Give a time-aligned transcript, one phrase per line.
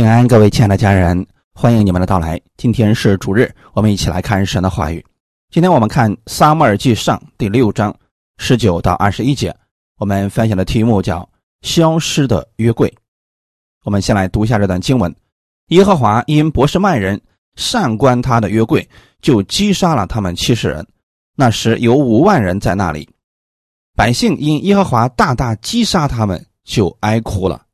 [0.00, 2.40] 平安，各位亲爱的家人，欢迎你们的到来。
[2.56, 5.04] 今天是主日，我们一起来看神的话语。
[5.50, 7.94] 今天我们看《撒母耳记上》第六章
[8.38, 9.54] 十九到二十一节。
[9.98, 11.28] 我们分享的题目叫
[11.60, 12.90] “消失的约柜”。
[13.84, 15.14] 我们先来读一下这段经文：
[15.66, 17.20] 耶和华因博士曼人
[17.56, 18.88] 善观他的约柜，
[19.20, 20.86] 就击杀了他们七十人。
[21.36, 23.06] 那时有五万人在那里。
[23.94, 27.66] 百姓因耶和华大大击杀他们，就哀哭了。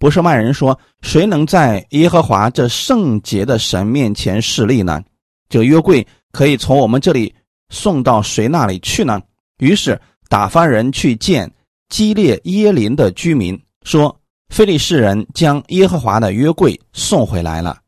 [0.00, 5.02] 不是曼人说：“谁能在耶和华这圣洁的神面前示例呢？
[5.50, 7.34] 这个约柜可以从我们这里
[7.68, 9.20] 送到谁那里去呢？”
[9.60, 11.52] 于是打发人去见
[11.90, 14.18] 基列耶林的居民，说
[14.48, 17.78] ：“非利士人将耶和华的约柜送回来了，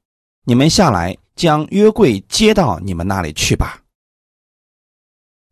[0.44, 3.80] 你们下来将约柜接到你们那里去吧。”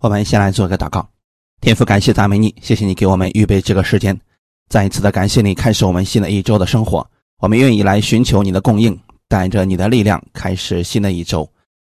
[0.00, 1.08] 我们先来做个祷告，
[1.62, 4.20] 天父，感谢赞美你，谢谢你给我们预备这个时间。
[4.70, 7.04] 再一次的感谢你，开始我们新的一周的生活。
[7.40, 11.46] 我们愿意来寻求你的供应，带着你的力量开始新的一周。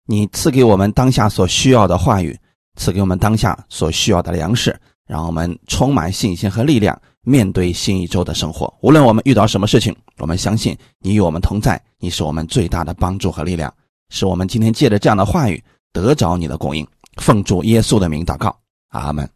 [0.06, 2.38] 你赐给我们当下所需要的话语，
[2.76, 8.72] 赐给我们当下所需要的粮食，让我们充满信心和力量，面对新一周的生活。
[8.80, 13.74] 无论我们遇到什么事情，我们相信你与我们同在，你是我们最大的帮助和力量。
[14.10, 15.60] 使我们今天借着这样的话语
[15.92, 16.86] 得着你的供应。
[17.16, 18.56] 奉主耶稣的名祷告，
[18.90, 19.28] 阿门。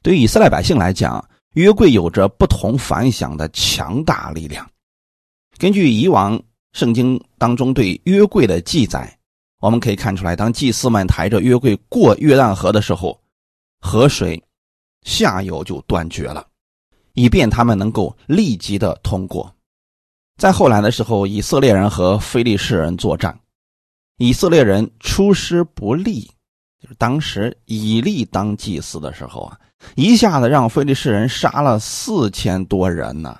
[0.00, 1.22] 对于以色列百姓来讲，
[1.58, 4.64] 约柜有着不同凡响的强大力量。
[5.56, 6.40] 根据以往
[6.72, 9.18] 圣经当中对约柜的记载，
[9.58, 13.20] 我们可以看出来，当祭司们抬着约柜过约旦河的时候，
[13.80, 14.40] 河水
[15.02, 16.46] 下游就断绝了，
[17.14, 19.52] 以便他们能够立即的通过。
[20.36, 23.36] 在后来的时候，以色列人和非利士人作战，
[24.18, 26.20] 以色列人出师不利，
[26.80, 29.58] 就是当时以利当祭司的时候啊。
[29.94, 33.38] 一下子让非利士人杀了四千多人呢。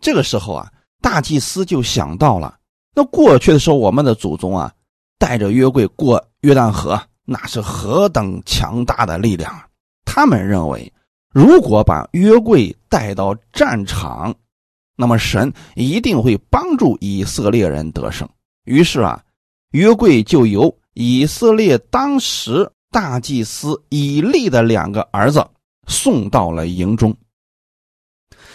[0.00, 2.58] 这个时候啊，大祭司就想到了，
[2.94, 4.72] 那过去的时候，我们的祖宗啊，
[5.18, 9.66] 带着约柜过约旦河，那是何等强大的力量啊！
[10.04, 10.92] 他们认为，
[11.32, 14.34] 如果把约柜带到战场，
[14.96, 18.28] 那么神一定会帮助以色列人得胜。
[18.64, 19.22] 于是啊，
[19.72, 25.46] 约柜就由以色列当时大祭司以利的两个儿子。
[25.90, 27.14] 送到了营中。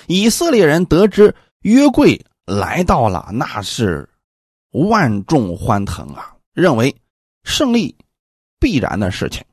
[0.07, 4.09] 以色列人得知约柜来到了，那是
[4.71, 6.95] 万众欢腾啊，认为
[7.43, 7.93] 胜利
[8.59, 9.43] 必然的事情。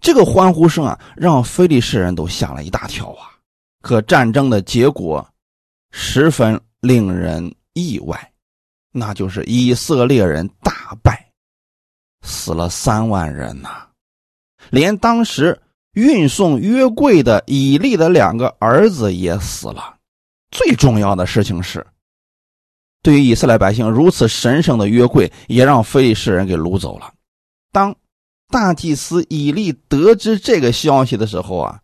[0.00, 3.34] 这个欢呼声啊，让非利士人都吓了一大跳啊。
[3.80, 5.26] 可战争的结果
[5.90, 8.32] 十分令人意外，
[8.92, 11.32] 那就是以色列人大败，
[12.22, 13.88] 死了三万人呐，
[14.70, 15.60] 连当时。
[15.98, 19.96] 运送约柜的以利的两个儿子也死了。
[20.52, 21.84] 最重要的事情是，
[23.02, 27.12] 对于以色列百姓如此神圣的约柜，也让非利士人给掳走了。
[27.72, 27.96] 当
[28.46, 31.80] 大祭司以利得知这个消息的时候啊，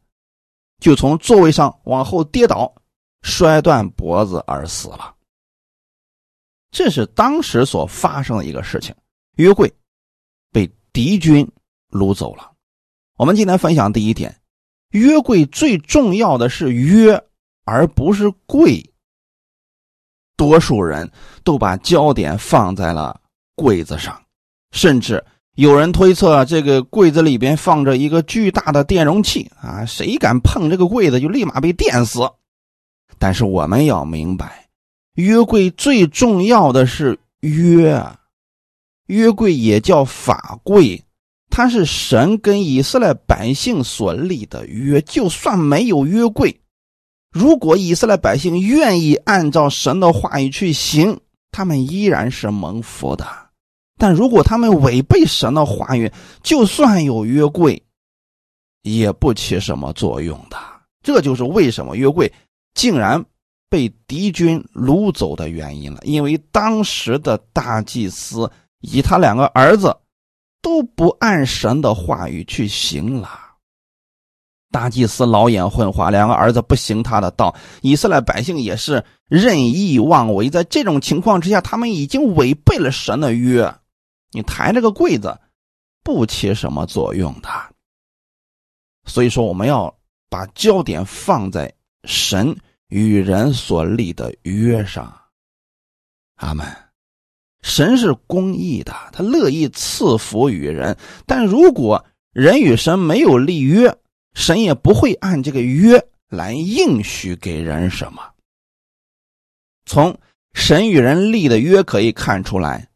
[0.81, 2.73] 就从座位上往后跌倒，
[3.23, 5.13] 摔断脖子而死了。
[6.71, 8.95] 这是当时所发生的一个事情：
[9.39, 9.73] 约柜
[10.53, 11.51] 被敌军
[11.91, 12.54] 掳走了。
[13.17, 14.35] 我们今天分享第一点，
[14.91, 17.25] 约柜最重要的是约，
[17.65, 18.85] 而不是柜。
[20.37, 21.09] 多数人
[21.45, 23.21] 都把焦点放在了
[23.55, 24.21] 柜子上，
[24.73, 32.19] 甚至有人推测这个柜子里边放着一个巨大的电容器啊，谁敢碰这个柜子就立马被电死。
[33.21, 34.69] 但是我们要明白，
[35.15, 38.05] 约柜最重要的是约，
[39.07, 41.04] 约柜也叫法柜。
[41.57, 46.61] 他是神跟以色列百姓所立的约，就算没有约柜，
[47.31, 51.17] 如果以色列百姓愿意按照神的话语去行，
[51.53, 53.25] 他们依然是蒙福的。
[53.97, 56.11] 但如果他们违背神的话语，
[56.43, 57.81] 就算有约柜，
[58.83, 60.57] 也不起什么作用的。
[61.05, 62.33] 这就是为什么约柜
[62.75, 63.25] 竟然
[63.71, 68.51] 被敌军掳走的原因了，因为当时的大祭司
[68.81, 69.97] 以他两个儿子。
[70.65, 73.29] 都不按神的话语去行了。
[74.71, 80.49] 大祭司老眼昏花，两个儿子不行他的道，以色列百姓也是任意妄为。
[80.49, 83.73] 在这种情况之下，他们已经违背了神的约。
[84.31, 85.39] 你抬这个柜子，
[86.03, 87.49] 不起什么作用的。
[89.05, 89.95] 所以说，我们要
[90.31, 91.71] 把焦点放在
[92.05, 92.57] 神
[92.89, 95.15] 与人所立的约上。
[96.37, 96.67] 阿门。
[97.65, 100.97] 神是公义的，他乐意赐福于人。
[101.27, 103.97] 但如果人与神没有立约，
[104.35, 108.23] 神也不会按这个约来应许给人什么。
[109.87, 110.17] 从
[110.53, 112.87] 神与人立的约可以看出来，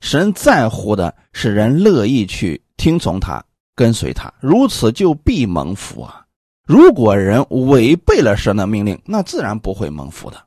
[0.00, 3.42] 神在乎的是人乐意去听从他、
[3.74, 6.26] 跟随他，如此就必蒙福啊！
[6.66, 10.44] 如果人违背了神的命令，那自然不会蒙福的。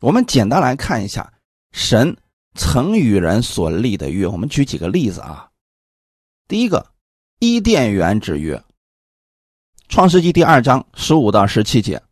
[0.00, 1.30] 我们简单来看一下
[1.72, 2.16] 神
[2.54, 5.48] 曾与人所立的约，我们举几个例子啊。
[6.48, 6.84] 第一个，
[7.38, 8.62] 伊甸园之约，
[9.88, 12.02] 创世纪第二章十五到十七节。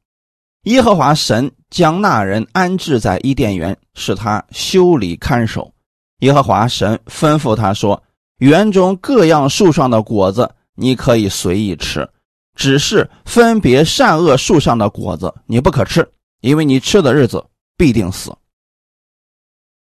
[0.65, 5.73] 耶和华神将那人安置在伊甸园，使他修理看守。
[6.21, 8.03] 耶和华神吩咐他说
[8.39, 12.09] ：“园中各样树上的果子你可以随意吃，
[12.55, 16.09] 只是分别善恶树上的果子你不可吃，
[16.41, 17.45] 因为你吃的日子
[17.77, 18.33] 必定死。”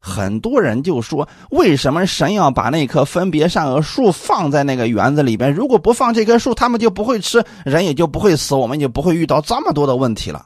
[0.07, 5.53] 很多人就说：“为什么神要把那棵分别善恶树放在那个园子里边？
[5.53, 10.45] 如果不放这棵树，他们就不会吃，人也就不会死，我们就不会遇到这么多的问题了。”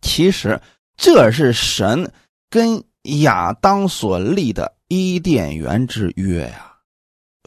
[0.00, 0.60] 其实
[0.96, 2.12] 这是神
[2.48, 2.84] 跟
[3.20, 6.76] 亚当所立的伊甸园之约呀。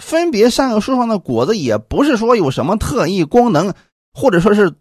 [0.01, 3.73] 分别善恶树上的果子也不是说有什么特异功能，
[4.13, 4.73] 或者说是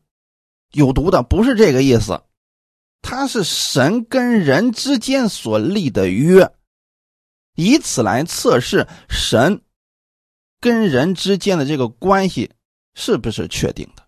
[0.72, 2.20] 有毒的，不是这个意思。
[3.02, 6.50] 它是神跟人之间所立的约，
[7.56, 9.60] 以此来测试神
[10.60, 12.52] 跟人之间的这个关系
[12.94, 14.02] 是不是确定的。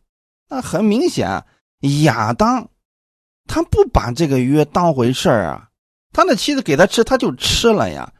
[0.49, 1.45] 那很明显，
[2.05, 2.71] 亚当。
[3.47, 5.69] 他不把这个约当回事儿啊！
[6.15, 8.11] 他的妻子给他吃，他就吃了呀。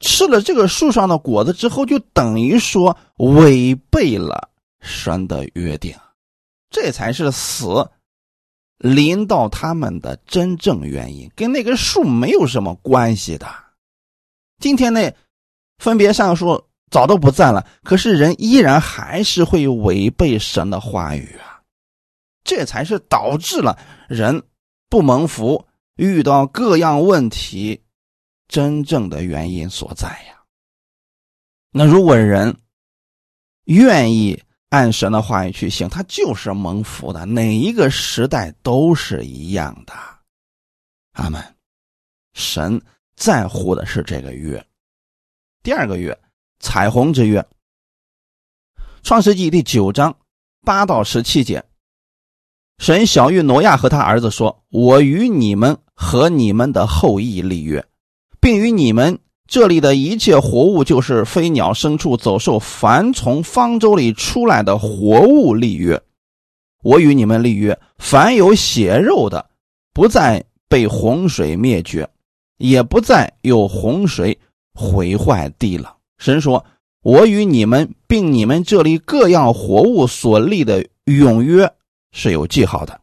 [0.00, 4.50] 吃了这个树上的果子之后，就等于说违背了
[4.80, 5.96] 神的约定，
[6.70, 7.88] 这才是死
[8.82, 13.46] 临到他们的真正原因，跟那个树没有什么关系的。
[14.58, 15.14] 今天那
[15.78, 21.62] 分别善恶树早都不在了，可是人依然还是会违背神的话语啊。
[22.42, 24.42] 这才是导致了人
[24.90, 25.64] 不蒙福、
[25.94, 27.80] 遇到各样问题
[28.48, 30.42] 真正的原因所在呀。
[31.70, 32.56] 那如果人
[33.66, 34.42] 愿意
[34.72, 37.26] 按神的话语去行，他就是蒙福的。
[37.26, 39.92] 哪一个时代都是一样的。
[41.12, 41.44] 阿门。
[42.32, 42.80] 神
[43.14, 44.66] 在乎的是这个约。
[45.62, 46.18] 第二个月，
[46.58, 47.46] 彩虹之约。
[49.02, 50.16] 创世纪第九章
[50.62, 51.62] 八到十七节。
[52.78, 57.86] 神小玉挪亚和他儿子说：“我与你们和你们的后裔立约，
[58.40, 66.00] 并与你们这里的一切活物，就是飞鸟、牲畜、走兽，凡从方舟里出来的活物立约。
[66.82, 69.50] 我与你们立约，凡有血肉的，
[69.92, 72.08] 不再被洪水灭绝，
[72.58, 74.38] 也不再有洪水
[74.74, 76.64] 毁坏地了。”神说
[77.02, 81.70] ：“我与你们并你们这里各样活物所立的永约。”
[82.14, 83.00] 是有记号的，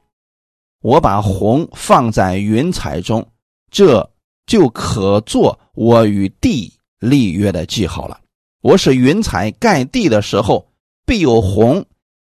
[0.81, 3.27] 我把红放在云彩中，
[3.71, 4.09] 这
[4.49, 8.19] 就可做我与地立约的记号了。
[8.61, 10.67] 我使云彩盖地的时候，
[11.05, 11.85] 必有红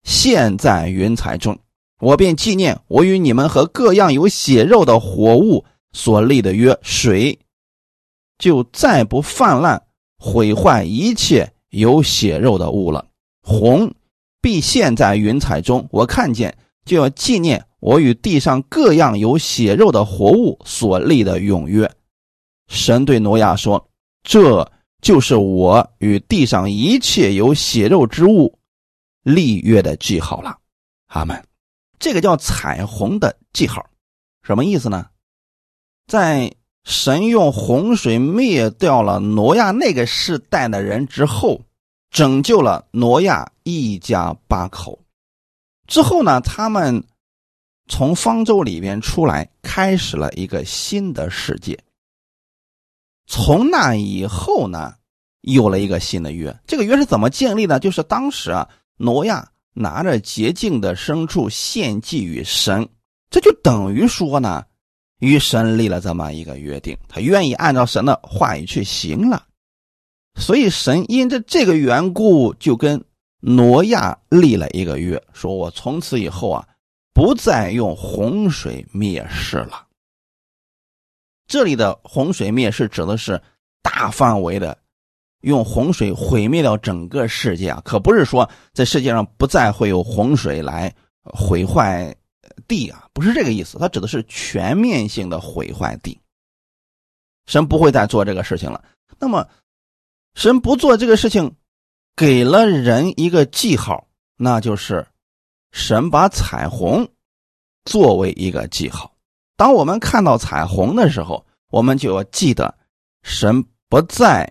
[0.02, 1.56] 现，在云彩中，
[2.00, 7.38] 我便纪念我与你们和各样有血肉的活物所立的约，水
[8.38, 9.80] 就再不泛滥
[10.18, 13.06] 毁坏一切有血肉的物了。
[13.40, 13.94] 红。
[14.42, 21.88] 必现，在云彩中，我看见，就要纪念我与地上各样有血肉的活物所立的永约。
[22.70, 23.90] 神对挪亚说
[24.22, 24.72] ：“这
[25.02, 28.58] 就是我与地上一切有血肉之物
[29.22, 30.56] 立约的记号了。”
[31.08, 31.44] 阿门。
[31.98, 33.84] 这个叫彩虹的记号，
[34.42, 35.08] 什么意思呢？
[36.06, 41.60] 在神用洪水灭掉了挪亚那个世代的人之后。
[42.12, 44.98] 拯救了挪亚一家八口
[45.86, 47.04] 之后呢，他们
[47.86, 51.78] 从方舟里边出来，开始了一个新的世界。
[53.32, 54.92] 从那以后呢，
[55.42, 56.52] 有了一个新的约。
[56.66, 57.78] 这个约是怎么建立的？
[57.78, 62.88] 就是当时啊，挪亚拿着洁净的牲畜献祭于神，
[63.30, 64.64] 这就等于说呢，
[65.20, 69.46] 与神立了这么一个约定，他愿意按照神的话语去行了。
[70.34, 73.00] 所以神因着这个缘故，就跟
[73.38, 76.66] 挪亚立了一个约，说我从此以后啊，
[77.14, 79.86] 不再用洪水灭世了。
[81.50, 83.42] 这里的洪水灭世指的是
[83.82, 84.78] 大范围的
[85.40, 92.14] 用洪水毁灭掉整个世界啊，可不是说在世界上不再会有洪水来毁坏
[92.68, 96.16] 地啊，不是这个意思，它指的是全面性的毁坏地。
[97.46, 98.82] 神不会再做这个事情了。
[99.18, 99.46] 那么。
[100.36, 101.56] 神不做这个事情，
[102.14, 105.04] 给了人一个记号，那就是
[105.72, 107.08] 神把彩虹
[107.84, 109.12] 作为一个记号。
[109.60, 112.78] 当我们看到彩虹的时候，我们就要记得，
[113.22, 114.50] 神不再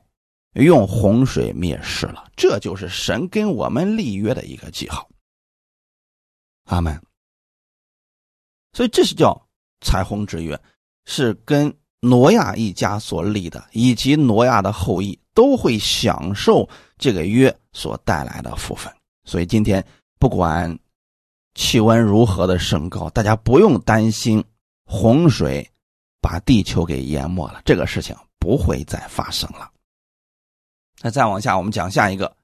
[0.53, 2.29] 用洪水灭世了。
[2.35, 5.09] 这就是神跟我们立约的一个记号。
[6.65, 7.01] 阿门。
[8.71, 9.47] 所以这是叫
[9.81, 10.61] 彩虹之约，
[11.05, 18.93] 是跟挪亚一家所立的，以及挪亚的后裔都会享受这个约所带来的福分。
[19.23, 19.83] 所以今天
[20.19, 20.77] 不管
[21.55, 24.43] 气温如何的升高，大家不用担心
[24.91, 25.69] 洪水
[26.19, 29.69] 把地球给淹没了，这个事情不会再发生了。
[31.00, 32.36] 那再往下，我们讲下一个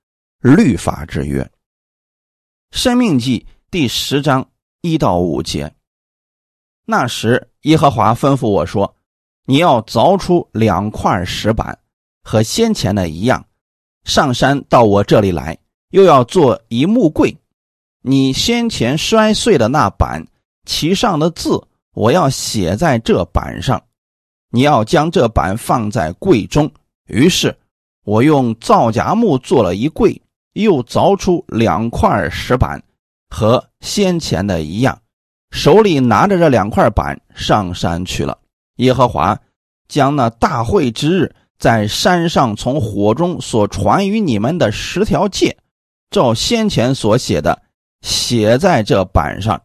[0.41, 1.41] 律法之约，
[2.69, 3.39] 《生命记》
[3.71, 4.47] 第十章
[4.81, 5.73] 一到五节。
[6.85, 8.95] 那时，耶和华吩咐我说
[9.45, 11.79] ：“你要凿出两块石板，
[12.21, 13.43] 和先前的一样，
[14.03, 15.57] 上山到我这里来，
[15.89, 17.35] 又要做一木柜。
[18.01, 20.27] 你先前摔碎的那板，
[20.63, 23.81] 其上的字，我要写在这板上。
[24.51, 26.71] 你要将这板放在柜中。
[27.07, 27.57] 于是，
[28.03, 30.21] 我用皂荚木做了一柜，
[30.53, 32.83] 又凿出两块石板，
[33.29, 35.01] 和先前的一样。”
[35.51, 38.37] 手里拿着这两块板上山去了。
[38.77, 39.39] 耶和华
[39.87, 45.57] 将那大会之日在山上从火中所传于你们的十条诫，
[46.09, 47.61] 照先前所写的
[48.01, 49.61] 写在这板上，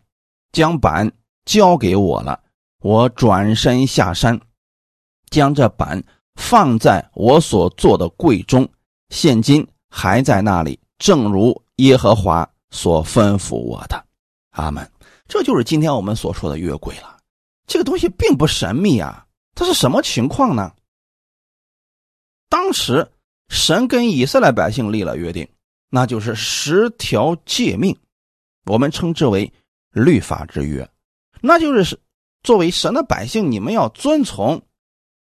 [0.52, 1.10] 将板
[1.50, 2.40] 交给我了。
[2.78, 4.40] 我转身下山，
[5.30, 6.00] 将这板
[6.36, 8.68] 放在我所做的柜中，
[9.08, 14.06] 现今还在那里，正如耶和华所吩咐我的。
[14.50, 14.88] 阿门。
[15.26, 17.18] 这就是今天我们所说的约柜了。
[17.66, 19.26] 这个东西并不神秘啊，
[19.56, 20.72] 它是什么情况呢？
[22.48, 23.10] 当时
[23.48, 25.48] 神跟以色列百姓立了约定，
[25.88, 27.96] 那就是十条诫命，
[28.66, 29.52] 我们称之为
[29.90, 30.88] 律法之约。
[31.42, 32.00] 那就是
[32.42, 34.62] 作为神的百姓，你们要遵从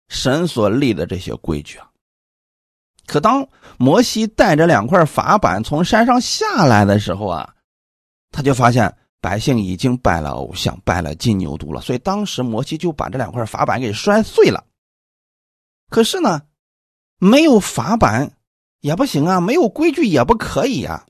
[0.08, 1.90] 神所立的这些规矩啊。
[3.06, 7.54] 可当摩西带着两块法板从山上下来的时候啊，
[8.30, 8.96] 他就发现。
[9.18, 14.64] 百姓已经拜了偶像，拜了金牛犊了，所以当时摩西就把这两块法板给摔碎了。
[15.88, 16.42] 可是呢，
[17.18, 18.37] 没有法板
[18.78, 21.06] 也不行啊，没有规矩也不可以呀。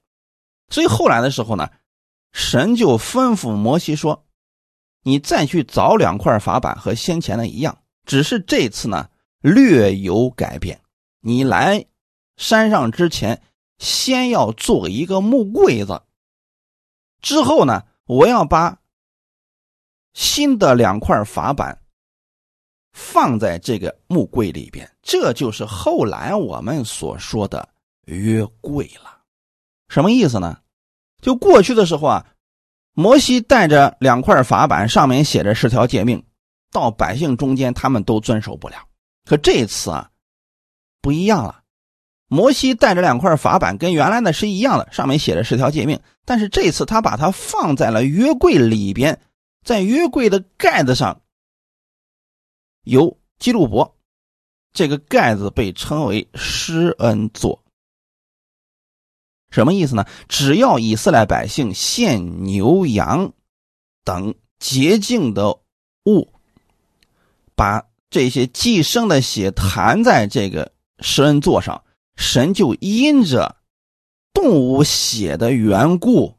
[0.71, 1.69] 所以后来的时候呢，
[2.33, 4.25] 神就吩咐摩西说
[5.07, 9.09] ：“你再去找两块法板，和先前的一样，只是这次呢
[9.41, 10.81] 略有改变。
[11.21, 11.87] 你来
[12.37, 13.41] 山上之前，
[13.79, 16.03] 先要做一个木柜子，
[17.23, 18.79] 之后呢。”我要把
[20.15, 21.83] 新的两块法板
[22.93, 27.69] 放在这个木柜里边，这就是后来我们所说的
[28.05, 29.23] 约柜了。
[29.89, 30.61] 什么意思呢？
[31.21, 32.25] 就过去的时候啊，
[32.99, 36.25] 摩西带着两块法板，上面写着十条诫命，
[36.73, 38.77] 到百姓中间他们都遵守不了。
[39.27, 40.11] 可这次啊，
[41.03, 41.63] 不一样了。
[42.29, 46.01] 摩西带着两块法板，跟原来的是一样的，上面写着十条诫命。
[46.25, 49.21] 但是这次他把它放在了约柜里边，
[49.63, 51.21] 在约柜的盖子上
[52.85, 53.95] 有基路伯，
[54.73, 57.63] 这个盖子被称为施恩座。
[59.57, 60.05] 什么意思呢？
[60.29, 63.33] 只要以色列百姓献牛羊
[64.05, 65.49] 等洁净的
[66.05, 66.31] 物，
[67.55, 70.71] 把这些寄生的血弹在这个
[71.01, 71.83] 施恩座上。
[72.17, 73.57] 神就因着
[74.35, 76.37] 动物血的缘故，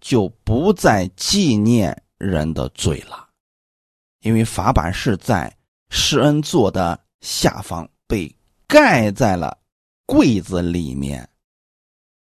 [0.00, 3.28] 就不再纪念人的罪了，
[4.22, 5.54] 因为法版是在
[5.90, 8.34] 施恩座的下方被
[8.66, 9.58] 盖在了
[10.06, 11.28] 柜子里面。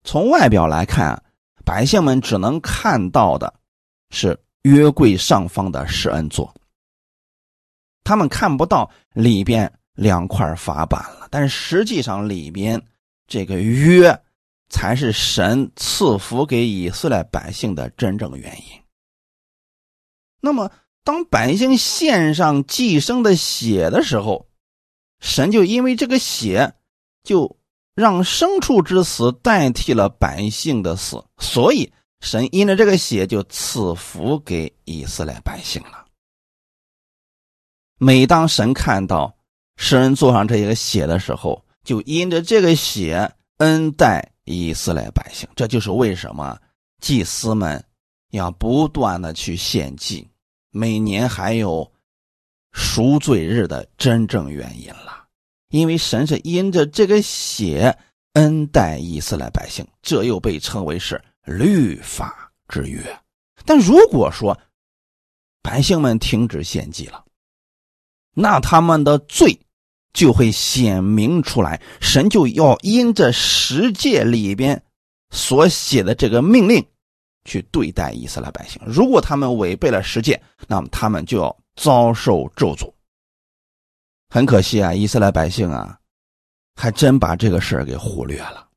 [0.04, 1.22] 从外表来看，
[1.64, 3.52] 百姓们只能看到的
[4.10, 6.54] 是约柜上方的施恩座，
[8.04, 9.72] 他们看不到里边。
[9.94, 12.82] 两块法板了，但是实际上里边
[13.26, 14.18] 这个约
[14.70, 18.80] 才是神赐福给以色列百姓的真正原因。
[20.40, 20.72] 那么，
[21.04, 24.48] 当百姓献上寄生的血的时候，
[25.18, 26.72] 神就因为这个血，
[27.22, 27.58] 就
[28.00, 36.04] 让牲畜之死代替了百姓的死，所以神因着这个血就赐福给以色列百姓了。
[37.98, 39.36] 每当神看到。
[39.82, 46.54] 诗人做上这一个血的时候，就因着这个血恩待以色列百姓，这就是为什么
[47.00, 47.82] 祭司们
[48.32, 50.28] 要不断的去献祭，
[50.70, 51.90] 每年还有
[52.72, 55.19] 赎罪日的真正原因了。
[55.70, 57.96] 因为神是因着这个血
[58.34, 63.00] 恩待以色列百姓，这又被称为是律法之约。
[63.64, 64.58] 但如果说
[65.62, 67.24] 百姓们停止献祭了，
[68.34, 69.60] 那他们的罪
[70.12, 74.82] 就会显明出来，神就要因这十诫里边
[75.30, 76.84] 所写的这个命令
[77.44, 78.80] 去对待以色列百姓。
[78.84, 82.92] 如果他们违背了十诫，那么他们就要遭受咒诅。
[84.30, 85.98] 很可惜啊，以色列百姓啊，
[86.76, 88.68] 还真把这个事儿给忽略了。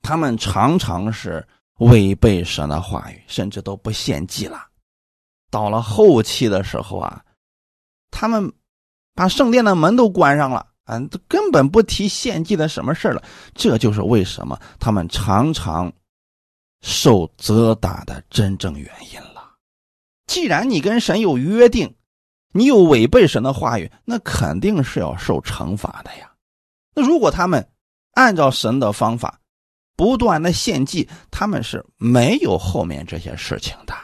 [0.00, 1.44] 他们常常是
[1.80, 4.64] 违背神的话语，甚至都不献祭了。
[5.50, 7.20] 到了后期的时候啊，
[8.12, 8.52] 他们
[9.12, 13.20] 把圣殿的门都关上了，啊，根本不提献祭的什么事了。
[13.54, 15.92] 这就是为什么他们常常
[16.82, 19.56] 受责打的真正原因了。
[20.28, 21.92] 既然你跟神有约定，
[22.52, 26.32] 你有违背神的话语，那肯定是要受惩罚的呀。
[26.94, 27.68] 那如果他们
[28.12, 29.40] 按照神的方法
[29.96, 33.94] 不断的献祭，他们是没有后面这些事情的。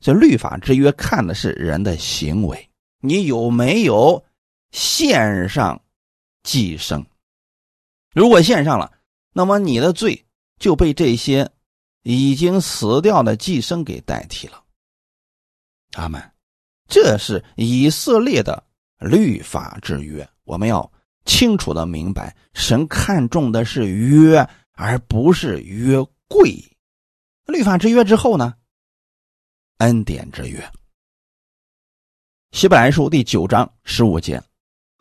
[0.00, 2.70] 这律法之约看的是人的行为，
[3.00, 4.24] 你有没有
[4.70, 5.80] 献上
[6.42, 7.04] 寄生？
[8.14, 8.92] 如果献上了，
[9.32, 10.24] 那么你的罪
[10.58, 11.50] 就被这些
[12.02, 14.62] 已经死掉的寄生给代替了。
[15.94, 16.22] 阿门。
[16.88, 18.64] 这是以色列的
[18.98, 20.90] 律法之约，我们要
[21.26, 26.52] 清楚的明白，神看重的是约，而不是约柜。
[27.46, 28.54] 律法之约之后呢？
[29.78, 30.68] 恩典之约，
[32.50, 34.42] 希伯来书第九章十五节，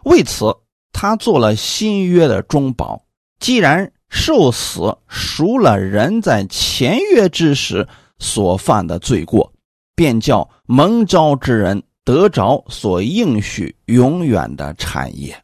[0.04, 0.56] 为此
[0.92, 3.02] 他做了新约的中保。
[3.40, 7.88] 既然受死赎了人在前约之时
[8.20, 9.54] 所犯的罪过，
[9.98, 15.36] 便叫蒙召之人得着所应许永远的产业。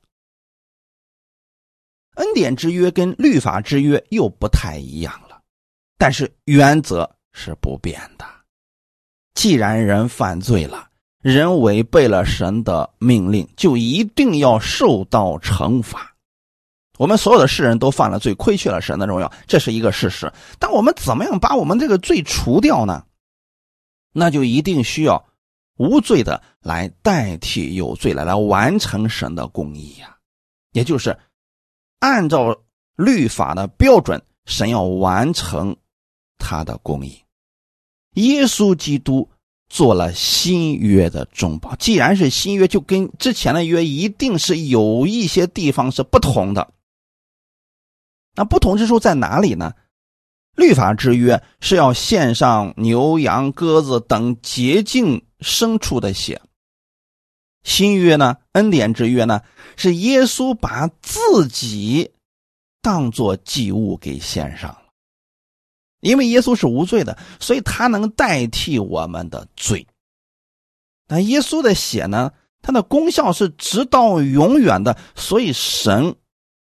[2.18, 5.42] 恩典之约跟律法之约又不太一样了，
[5.98, 8.24] 但是原则是不变的。
[9.34, 10.88] 既然人犯罪了，
[11.24, 16.14] 人违背了神的命令，就一定要受到惩罚。
[17.00, 20.32] 我们所有的世人都犯了罪，亏缺了神的荣耀，这是一个事实。
[20.60, 23.04] 但我们怎么样把我们这个罪除掉呢？
[24.14, 25.26] 那就一定需要
[25.78, 30.18] 无罪的来代替有罪来，来完成神的公义呀。
[30.72, 31.20] 也就是
[32.00, 32.64] 按照
[32.96, 35.76] 律法的标准，神要完成
[36.38, 37.20] 他的公义。
[38.14, 39.30] 耶稣基督
[39.68, 46.72] 做了新约的中保，既然是新约，就跟之前的约一定是有一些地方是不同的。
[48.36, 49.74] 那不同之处在哪里呢？
[50.56, 56.42] 律法之约是要献上牛羊鸽子等洁净牲畜的血，
[57.64, 59.42] 新约呢，恩典之约呢，
[59.76, 62.12] 是耶稣把自己
[62.82, 64.84] 当做祭物给献上了。
[66.02, 69.88] 因为耶稣是无罪的，所以他能代替我们的罪。
[71.08, 72.32] 那耶稣的血呢？
[72.66, 76.16] 它的功效是直到永远的，所以神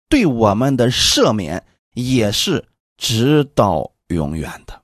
[0.08, 2.64] 对我们的赦免也是
[2.98, 4.82] 直到永远的。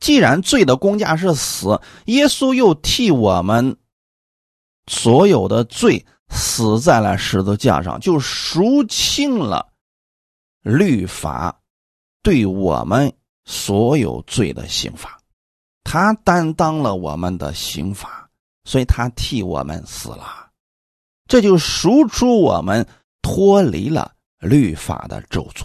[0.00, 3.76] 既然罪的工价是死，耶稣又替我们
[4.86, 9.72] 所有的罪死在了十字架上，就赎清了
[10.62, 11.60] 律法。
[12.24, 13.12] 对我们
[13.44, 15.20] 所有罪的刑罚，
[15.82, 18.30] 他担当了我们的刑罚，
[18.64, 20.50] 所以他替我们死了，
[21.26, 22.86] 这就赎出我们
[23.22, 25.64] 脱离了律法的咒诅。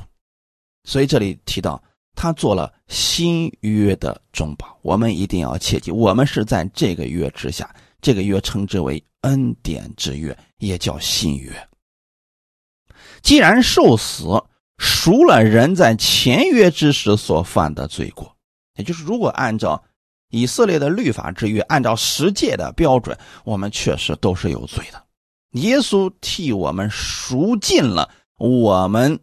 [0.88, 1.80] 所以这里提到
[2.16, 11.52] 他做了新约的中保，我们一定要切记，我们是在这个约之下，这个约称之为恩典之约，也叫新约。
[13.22, 14.42] 既然受死。
[14.80, 18.32] 赎了人在前约之时所犯的罪过，
[18.76, 19.84] 也就是如果按照
[20.30, 25.04] 以色列的律法之约，按照十诫的标准，我们确实都是有罪的。
[25.54, 29.20] 耶稣替我们赎尽了我们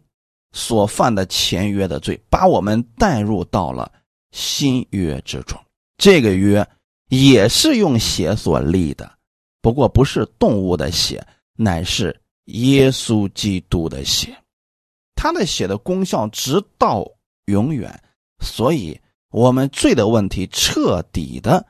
[0.55, 3.91] 所犯的前约的罪，把我们带入到了
[4.31, 5.59] 新约之中。
[5.97, 6.65] 这个约
[7.09, 9.11] 也是用血所立的，
[9.61, 11.25] 不过不是动物的血，
[11.57, 14.33] 乃是耶稣基督的血。
[15.13, 17.05] 他的血的功效直到
[17.47, 18.01] 永远，
[18.39, 18.97] 所以
[19.31, 21.65] 我们罪的问题彻底的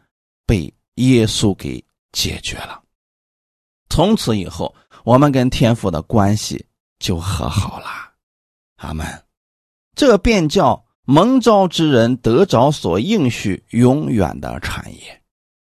[0.46, 2.84] 被耶稣给解决了。
[3.90, 6.64] 从此以后，我们跟天父的关系
[7.00, 8.05] 就和好了。
[8.78, 9.06] 阿门。
[9.96, 15.22] 这便叫蒙召之人得着所应许永远的产业。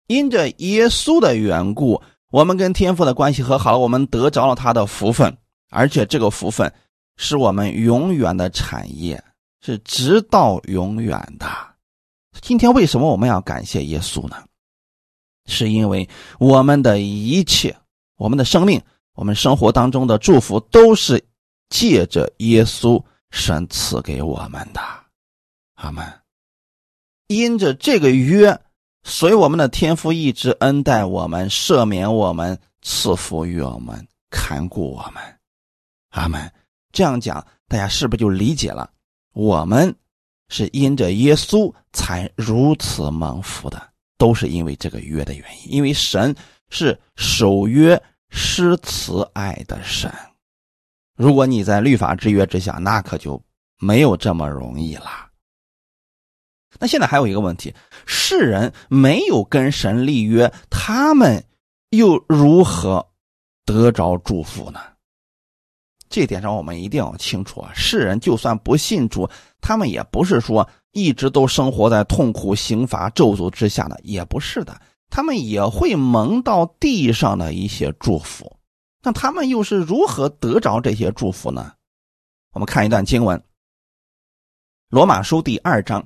[0.08, 5.38] 因着耶稣的缘故，我们跟天父的关系和好了，我们得着了他的福分，
[5.70, 6.72] 而且这个福分。
[7.22, 9.22] 是我们永远的产业，
[9.62, 11.46] 是直到永远的。
[12.40, 14.38] 今天为什么我们要感谢耶稣呢？
[15.46, 16.08] 是因为
[16.40, 17.76] 我们的一切、
[18.16, 18.82] 我们的生命、
[19.16, 21.22] 我们生活当中的祝福，都是
[21.70, 23.02] 借着耶稣
[23.32, 24.82] 神赐给我们的。
[25.76, 26.06] 阿门。
[27.28, 28.60] 因着这个约，
[29.04, 35.24] 所以我们的天父一直恩待我们、赦免我们、赐福于我们、看顾我们。
[36.10, 36.52] 阿门。
[36.92, 38.90] 这样讲，大家是不是就理解了？
[39.34, 39.96] 我们
[40.50, 43.80] 是因着耶稣才如此蒙福的，
[44.18, 45.74] 都是因为这个约的原因。
[45.74, 46.36] 因为神
[46.72, 48.02] 是守约
[48.32, 50.12] 施慈爱的神。
[51.20, 53.42] 如果你在律法制约之下，那可就
[53.78, 55.28] 没有这么容易了。
[56.80, 61.44] 那现在还有一个问题：世人没有跟神立约，他们
[61.90, 63.06] 又如何
[63.66, 64.80] 得着祝福呢？
[66.10, 67.70] 这点上我们一定要清楚啊！
[67.76, 69.30] 世人就算不信主，
[69.60, 74.80] 他们也不是说一直都生活在痛苦、刑罚、咒诅之下的，也不是的，
[75.10, 78.56] 他们也会蒙到地上的一些祝福。
[79.02, 81.74] 那他们又是如何得着这些祝福呢？
[82.52, 83.38] 我们看一段经文，
[84.90, 86.06] 《罗马书》第二章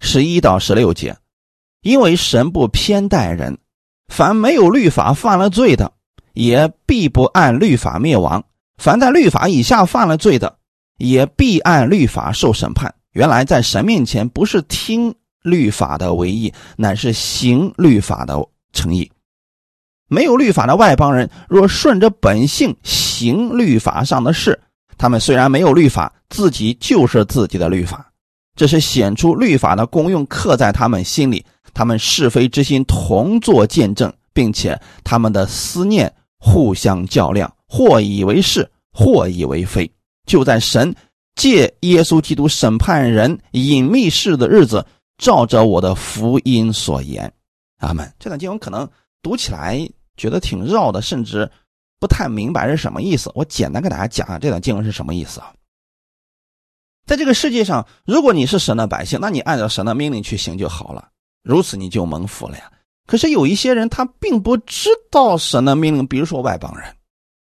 [0.00, 1.16] 十一到十六节：
[1.80, 3.58] 因为神不偏待人，
[4.08, 5.92] 凡没有律法犯了罪的，
[6.34, 8.44] 也必不按律法灭亡。
[8.76, 10.58] 凡在律法以下犯了罪的，
[10.98, 12.94] 也必按律法受审判。
[13.12, 18.36] 原来在神面前，不是听律法的为义，乃是行律法的
[18.72, 19.10] 诚意。
[20.12, 24.60] 没有律法的外邦人，若顺着本性行律法上的事，
[24.98, 28.12] 他们虽然没有律法，自己就是自己的律法。
[28.54, 31.42] 这是显出律法的功用，刻在他们心里。
[31.72, 37.50] 他们是非之心同作见证，并且他们的思念互相较量。
[37.66, 39.90] 或以为是，或以为非。
[40.26, 40.94] 就在神
[41.36, 44.84] 借耶稣基督审判人隐秘事的日子，
[45.16, 47.32] 照着我的福音所言，
[47.78, 48.06] 阿门。
[48.18, 48.86] 这段经文可能
[49.22, 51.50] 读起来觉得挺绕的，甚至
[51.98, 53.30] 不太明白是什么意思。
[53.34, 55.52] 我简单给大家讲讲这段经文是什么意思啊。
[57.06, 61.08] 在这个世界上，如果你是神的百姓，那你按照神的命令去行就好了，
[61.42, 62.70] 如此你就蒙福了呀。
[63.06, 66.96] 可是有一些人他并不知道神的命令，比如说外邦人。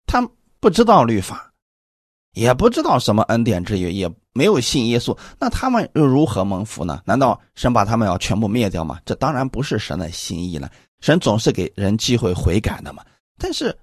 [0.06, 0.25] 他
[0.60, 1.51] 不知道律法，
[2.34, 7.02] 也不知道什么恩典之约，也没有信耶稣，那他们又如何蒙福呢？
[7.06, 9.00] 难道神把他们要全部灭掉吗？
[9.04, 10.69] 这当然不是神的心意了。
[11.02, 13.04] 神总是给人机会悔改的嘛。
[13.39, 13.76] 但是，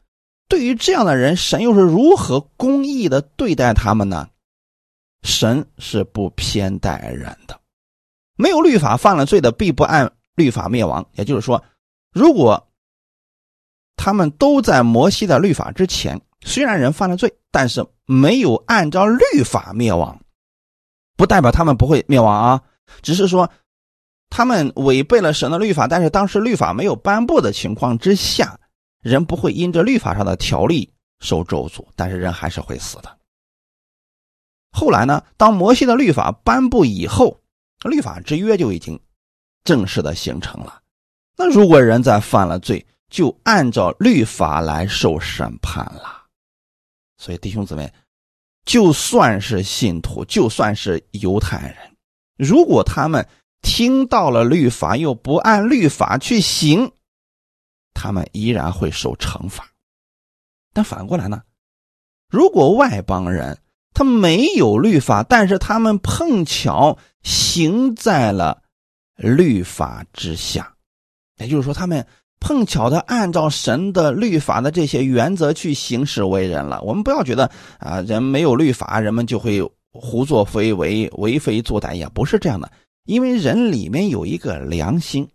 [0.49, 4.29] 对于这样的人，神又是如何公义的对待他们呢？
[5.23, 7.59] 神是不偏待人的，
[8.37, 11.05] 没有律法犯了罪的，必不按律法灭亡。
[11.15, 11.65] 也就是说，
[12.13, 12.69] 如果。
[13.97, 20.21] 他们都在摩西的律法之前，虽然人犯了罪，但是没有按照律法灭亡，
[21.17, 22.63] 不代表他们不会灭亡啊。
[23.03, 23.51] 只是说，
[24.31, 28.59] 他们违背了神的律法，但是当时律法没有颁布的情况之下，
[29.01, 33.19] 人不会因着律法上的条例受咒诅，但是人还是会死的。
[34.71, 37.41] 后来呢，当摩西的律法颁布以后，
[37.85, 38.99] 律法之约就已经
[39.63, 40.83] 正式的形成了。
[41.37, 46.25] 那如果人在犯了罪，就按照律法来受审判了，
[47.17, 47.93] 所以弟兄姊妹，
[48.65, 51.77] 就算是信徒，就算是犹太人，
[52.37, 53.27] 如果他们
[53.63, 56.91] 听到了律法又不按律法去行，
[57.93, 59.69] 他们依然会受惩罚。
[60.73, 61.43] 但反过来呢？
[62.29, 63.59] 如果外邦人
[63.93, 68.63] 他没有律法，但是他们碰巧行在了
[69.17, 70.75] 律法之下，
[71.37, 72.07] 也就是说他们。
[72.47, 76.79] 碰巧的按照神的律法的这些原则去行事为人了。
[76.83, 82.71] 我们不要觉得啊，人没有律法，人们就会胡作非为、为非作歹，也不是这样的。
[83.07, 85.27] 因为人里面有一个良心，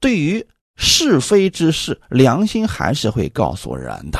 [0.00, 4.18] 对于是非之事，良心还是会告诉人的。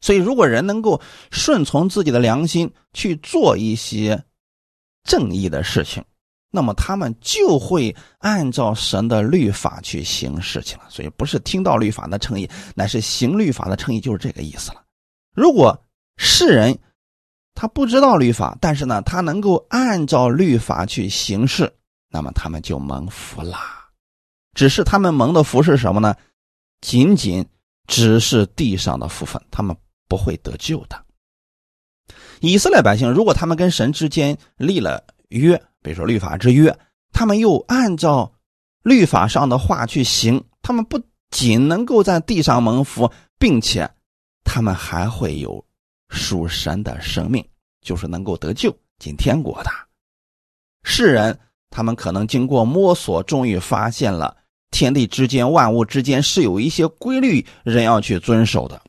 [0.00, 4.24] 所以，如果人能够顺从自己的良心去做一些
[5.04, 6.04] 正义的事情。
[6.56, 14.82] 那么他们就会按照神的律法去行事情了，所以不是听到律法的称义，乃是行律法的称义，就是这个意思了。
[15.34, 15.78] 如果
[16.16, 16.78] 世人
[17.54, 21.70] 他不知道律法，但是呢，他能够按照律法去行事，
[22.08, 23.90] 那么他们就蒙福啦。
[24.54, 26.16] 只是他们蒙的福是什么呢？
[26.80, 27.46] 仅仅
[27.86, 29.76] 只是地上的福分，他们
[30.08, 31.04] 不会得救的。
[32.40, 35.62] 以色列百姓如果他们跟神之间立了约。
[35.86, 36.76] 比如说律法之约，
[37.12, 38.32] 他们又按照
[38.82, 43.88] 律法上的话去行，他们不仅能够在地上蒙福，并且
[44.42, 45.64] 他们还会有
[46.08, 47.46] 属神的生命，
[47.82, 49.70] 就是能够得救进天国的。
[50.82, 51.38] 世人
[51.70, 54.36] 他们可能经过摸索，终于发现了
[54.72, 58.82] 天地之间、万物之间是有一些规律，人要去遵守的。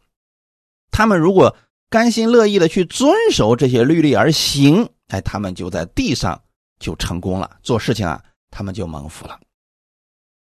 [0.90, 1.56] 他们如果
[1.92, 6.42] 甘心乐意的去遵守这些律例而行，哎，他们就在地上
[6.80, 9.40] 就成功了，做事情啊，他们就蒙福了。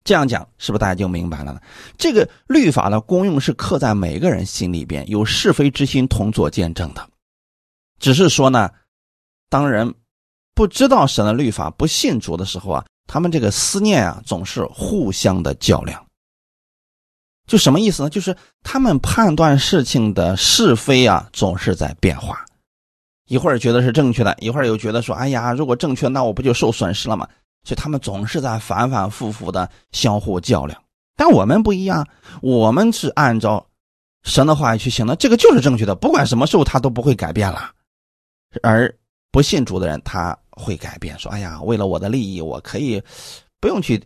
[0.04, 1.60] 这样讲是不是大家就明白了呢？
[1.96, 7.08] 这个律法的功用是刻在每个人心里边，有是非之心同作见证的。
[7.98, 8.70] 只是说呢，
[9.48, 9.94] 当人
[10.54, 16.04] 不知道神的律法、不信主的时候啊，他们这个思念啊，总是互相的较量。
[17.46, 18.10] 就什么意思呢？
[18.10, 22.44] 就是他们判断事情的是非啊，总是在变化。
[23.26, 27.26] 一会儿觉得是正确的，一会儿又觉得说：“哎呀，如果正确，那我不就受损失了吗？”
[27.64, 30.78] 所以他们总是在反反复复的相互较量。
[31.16, 32.06] 但我们不一样，
[32.42, 33.66] 我们是按照
[34.24, 37.72] 神的话语去行的，这个就是正确的，不管什么时候他都不会改变了。
[38.62, 38.94] 而
[39.30, 43.02] 不信主的人，他会改变，说：“哎呀，为了我的利益，我可以
[43.58, 44.02] 不用去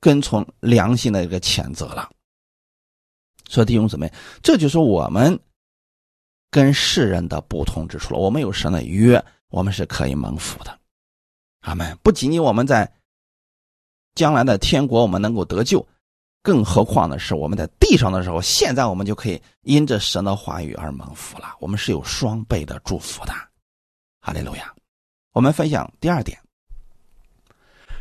[0.00, 2.08] 跟从良心的一个谴责了。”
[3.46, 4.10] 所以弟兄姊妹，
[4.42, 5.38] 这就是我们。
[6.50, 8.20] 跟世人的不同之处了。
[8.20, 10.78] 我们有神的约，我们是可以蒙福的。
[11.60, 11.96] 阿门。
[12.02, 12.90] 不仅仅我们在
[14.14, 15.86] 将来的天国，我们能够得救，
[16.42, 21.54] 更何况的是我们在地上的时候，现在我们就可以因着神的话语而蒙福了。
[21.60, 23.32] 我们是有双倍的祝福的。
[24.20, 24.74] 哈利路亚。
[25.32, 26.36] 我们分享第二点：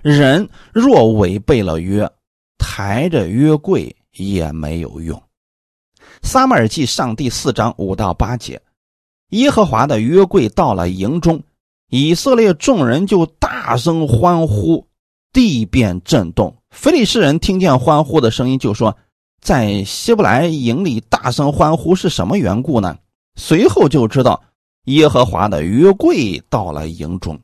[0.01, 2.09] 人若违背了约，
[2.57, 5.21] 抬着约柜也没有用。
[6.27, 8.61] 撒母耳记上第四章五到八节，
[9.29, 11.41] 耶和华的约柜到了营中，
[11.89, 14.85] 以色列众人就大声欢呼，
[15.31, 16.53] 地便震动。
[16.69, 18.97] 非利士人听见欢呼的声音，就说
[19.39, 22.97] ：“在希伯来营里大声欢呼是什么缘故呢？”
[23.39, 24.43] 随后就知道
[24.83, 27.39] 耶和华的约柜到了营中，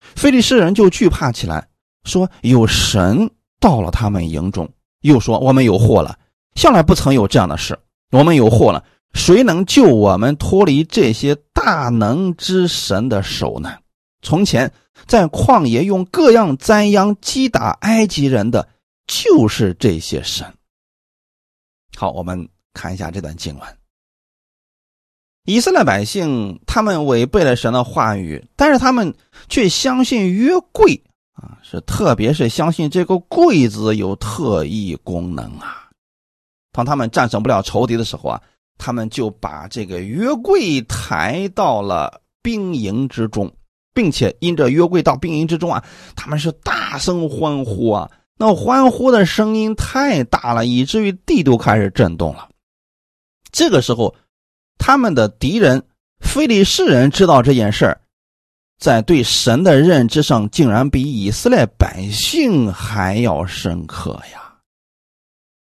[0.00, 1.68] 非利士人就惧怕起来，
[2.02, 4.68] 说：“有神到了他们营中。”
[5.02, 6.18] 又说：“我们有祸了，
[6.56, 7.78] 向来不曾有这样的事。”
[8.10, 13.78] 我们有祸了，谁能救我们脱离这些大能之神的手呢？
[14.22, 14.72] 从前
[15.06, 18.68] 在旷野用各样灾殃击打埃及人的，
[19.06, 20.46] 就是这些神。
[21.96, 23.78] 好，我们看一下这段经文。
[25.44, 29.14] 以色列百姓他们违背了神的话语，但是他们
[29.48, 35.83] 却相信约柜啊，是特别是相信这个柜子有特异功能啊。
[36.74, 38.42] 当他们战胜不了仇敌的时候啊，
[38.78, 43.50] 他们就把这个约柜抬到了兵营之中，
[43.94, 45.84] 并且因着约柜到兵营之中啊，
[46.16, 52.48] 他们是大声欢呼啊，那欢呼的声音太大了，以至于地都开始震动了。
[53.52, 54.12] 这个时候，
[54.76, 55.84] 他们的敌人
[56.18, 57.96] 非利士人知道这件事
[58.80, 64.43] 在对神的认知上，竟然比以色列百姓还要深刻呀。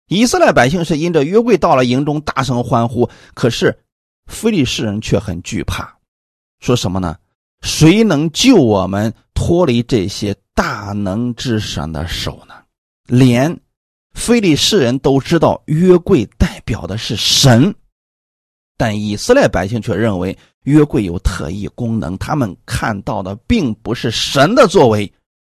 [0.08, 3.08] 以色列百姓是因着约柜到了营中，大声欢呼。
[3.32, 3.76] 可是，
[4.26, 5.96] 非利士人却很惧怕，
[6.60, 7.16] 说什么呢？
[7.62, 12.54] 谁能救我们脱离这些大能之神的手呢？
[13.06, 13.58] 连
[14.12, 17.74] 非利士人都知道约柜代表的是神，
[18.76, 22.16] 但以色列百姓却认为约柜有特异功能。
[22.18, 25.10] 他们看到的并不是神的作为，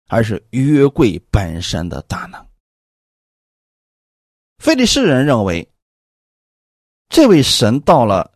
[0.09, 2.46] 而是约柜本身的大能。
[4.64, 5.68] 非利士人认为，
[7.11, 8.33] 这位神到了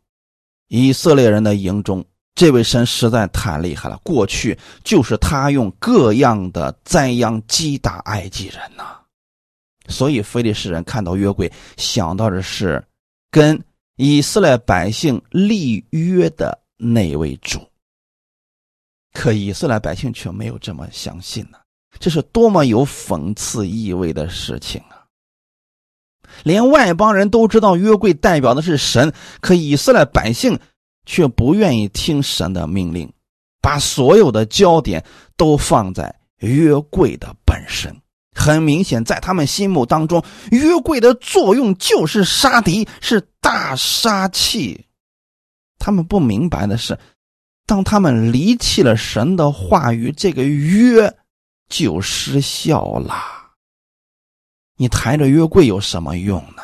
[0.67, 3.99] 以色列人的营中，这位神实在太厉害了。
[4.05, 8.99] 过去就是他用各样的灾殃击打埃及人呐，
[9.88, 12.87] 所以非利士人看到约柜，想到的是
[13.31, 13.59] 跟
[13.97, 17.59] 以色列百姓立约的那位主。
[19.14, 21.59] 可以色列百姓却没有这么相信呢，
[21.99, 24.97] 这是多么有讽刺意味的事情啊！
[26.44, 30.59] 连外邦人都知道约柜代表的是神，可以色列百姓
[31.07, 33.11] 却不愿意听神的命令，
[33.61, 35.05] 把所有的焦点
[35.37, 37.94] 都放在约柜的本身。
[38.35, 40.22] 很明显，在他们心目当中，
[40.53, 44.87] 约柜的作用就是杀敌，是大杀器。
[45.79, 46.96] 他们不明白的是，
[47.66, 51.12] 当他们离弃了神的话语，这个约
[51.68, 53.38] 就失效了。
[54.79, 56.62] 你抬着约柜有什么用呢？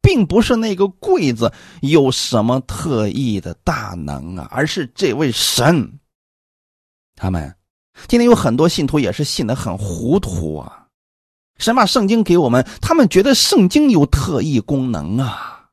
[0.00, 5.98] 并不是那个柜子有什么特异的大能啊，而是这位神。
[7.14, 7.54] 他们
[8.06, 10.86] 今天有很多信徒也是信的很糊涂啊。
[11.58, 15.66] 神把圣经给我们，他们觉得圣经有特异功能啊，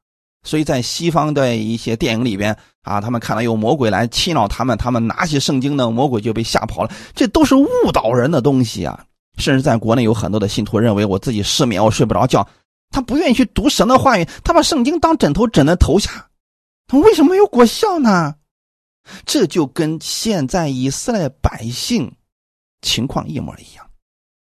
[0.43, 6.91] 所以在西方的一些电影里边啊，他们看到有魔鬼来欺扰他们，他们拿起圣经呢，魔鬼就被吓跑了。
[7.13, 9.05] 这都是误导人的东西啊。
[9.37, 12.47] 甚至在国内有很多的信徒认为我自己失眠，我睡不着觉，
[12.89, 16.29] 他不愿意去读神的话语，他把圣经当枕头枕在头下，
[16.87, 18.35] 他为什么没有果效呢？
[19.25, 22.15] 这就跟现在以色列百姓
[22.81, 23.89] 情况一模一样，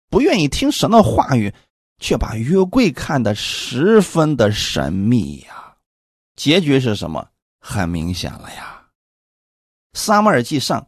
[0.10, 1.54] 不愿意听神的话语，
[2.00, 5.76] 却把约柜看得十分的神秘呀。
[6.36, 7.28] 结局是什么？
[7.60, 8.86] 很明显了呀，
[10.00, 10.80] 《撒母耳记上》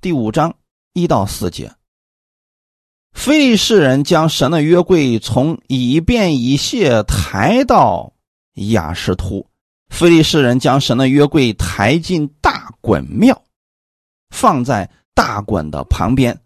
[0.00, 0.52] 第五章
[0.94, 1.72] 一到四节，
[3.14, 8.12] 非利士人将神的约柜从以便以谢抬到
[8.54, 9.46] 雅士图。
[9.88, 13.40] 非利士人将神的约柜抬进大衮庙，
[14.30, 16.36] 放在大衮的旁边。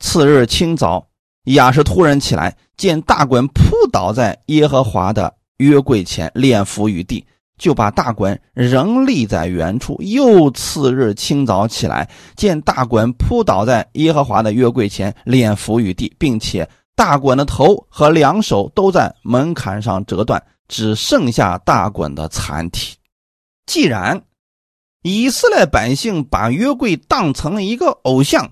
[0.00, 1.06] 次日清早，
[1.44, 7.26] 亚什突人起来，见大衮扑倒在耶和华的约柜前，脸伏于地，
[7.58, 9.96] 就把大衮仍立在原处。
[10.00, 20.42] 又次日清早起来，见大衮扑倒在耶和华的约柜前，脸伏于地，并且大衮的头和两手都在门槛上折断。
[20.66, 22.96] 只剩下大衮的残体。
[23.66, 24.22] 既然
[25.02, 28.50] 以色列百姓把约柜当成了一个偶像，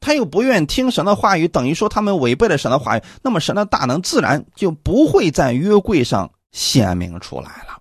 [0.00, 7.79] 他又不愿听神的话语，等于说他们违背了神的话语，那么神的大能自然就不会在约柜上显明出来了。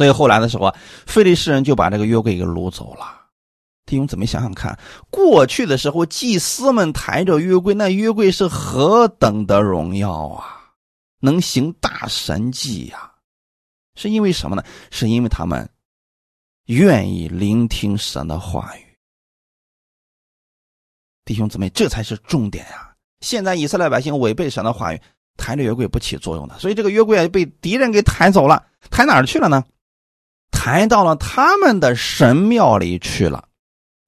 [0.00, 0.74] 所以后来的时候啊，
[1.06, 3.20] 菲利士人就把这个约柜给掳走了。
[3.84, 4.78] 弟兄姊妹想想看，
[5.10, 10.72] 过去的时候，祭司们抬着约柜，那约柜是何等的荣耀啊！
[11.20, 13.12] 能行大神迹呀，
[13.94, 14.64] 是因为什么呢？
[14.90, 15.68] 是因为他们
[16.68, 18.86] 愿意聆听神的话语。
[21.26, 22.94] 弟兄姊妹，这才是重点呀！
[23.20, 25.00] 现在以色列百姓违背神的话语，
[25.36, 29.62] 抬着约柜不起作用的，所以这个约柜啊被敌人给抬走了，抬哪儿去了呢？
[30.60, 33.48] 抬到了他们的神庙里去了。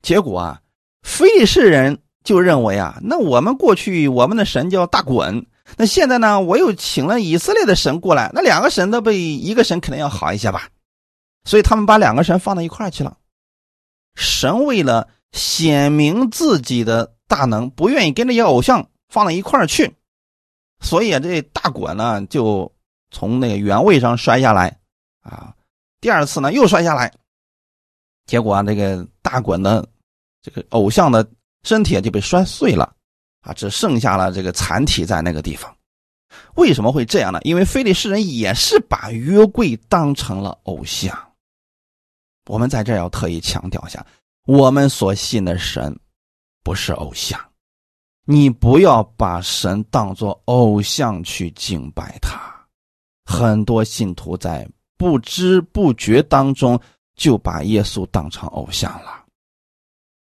[0.03, 0.61] 结果啊，
[1.03, 5.47] 非利士人就认为啊，那我们过去我们的神叫大滚。
[5.79, 6.43] 那现在呢？
[6.43, 10.69] 我又请了以色列的神过来，那两个神都比一个神肯定要好一些吧？
[11.47, 13.17] 所以他们把两个神放到一块去了。
[14.15, 19.95] 神为了显明自己的大能，不愿意跟这些偶像放到一块去，
[20.81, 22.71] 所以啊，这大滚呢就
[23.11, 24.77] 从那个原位上摔下来
[25.23, 25.55] 啊。
[26.03, 27.11] 第二次呢又摔下来，
[28.27, 29.89] 结果啊，这个大滚的
[30.43, 31.27] 这个偶像的
[31.63, 32.95] 身体就被摔碎了。
[33.43, 35.77] 啊，只剩下了这个残体在那个地方，
[36.55, 37.41] 为什么会这样呢？
[37.43, 41.33] 因为非利士人也是把约柜当成了偶像。
[42.47, 44.07] 我们在这要特意强调一下，
[44.47, 45.99] 我们所信的神
[46.63, 47.41] 不是偶像，
[48.27, 52.39] 你不要把神当作偶像去敬拜他。
[53.25, 54.65] 很多信徒在
[55.03, 56.81] 不知不觉当中
[57.17, 59.25] 就把耶稣当成偶像了。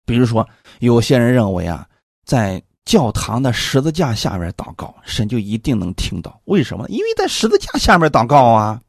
[0.08, 0.48] 比如说，
[0.80, 1.88] 有些人认为啊，
[2.26, 6.42] 在教堂的十字架下面祷告，神就一定能听到。
[6.46, 6.90] 为什么？
[6.90, 8.82] 因为在十字架下面祷告啊。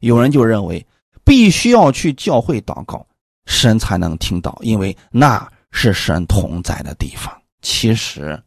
[0.00, 0.84] 有人就认为
[1.22, 3.06] 必须要去教会祷告，
[3.46, 7.32] 神才能听到，因为那是神同在的地方。
[7.60, 8.42] 其实，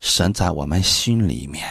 [0.00, 1.64] 神在我们心里面，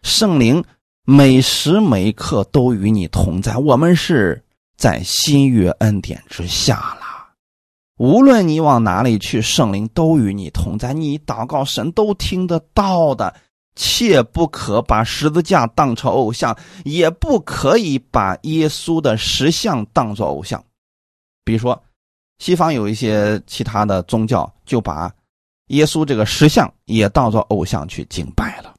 [0.00, 0.64] 圣灵
[1.04, 3.56] 每时每刻都与你同在。
[3.56, 4.42] 我们是
[4.76, 7.06] 在新约恩典之下了。
[7.96, 10.92] 无论你往哪里去，圣灵都与你同在。
[10.92, 13.34] 你祷告，神都听得到的。
[13.76, 20.62] 切不可把十字架当成偶像，也不可以把耶稣的石像当作偶像。
[21.44, 21.80] 比如说，
[22.38, 25.10] 西方有一些其他的宗教，就把
[25.68, 28.74] 耶稣这个石像也当作偶像去敬拜了。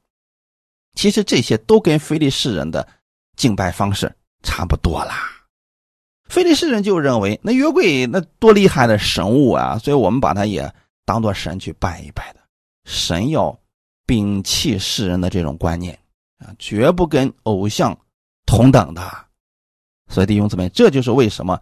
[0.94, 2.86] 其实这些都跟非利士人的
[3.36, 5.28] 敬拜方式差不多啦。
[6.28, 10.72] 菲利士人就认为那约柜那多厉害的神物啊，所以我们把它也
[11.04, 12.40] 当做神去拜一拜的。
[12.84, 13.58] 神要
[14.06, 15.98] 摒弃世人的这种观念
[16.38, 17.96] 啊，绝不跟偶像
[18.46, 19.02] 同等的。
[20.08, 21.60] 所以弟兄姊妹，这就是为什么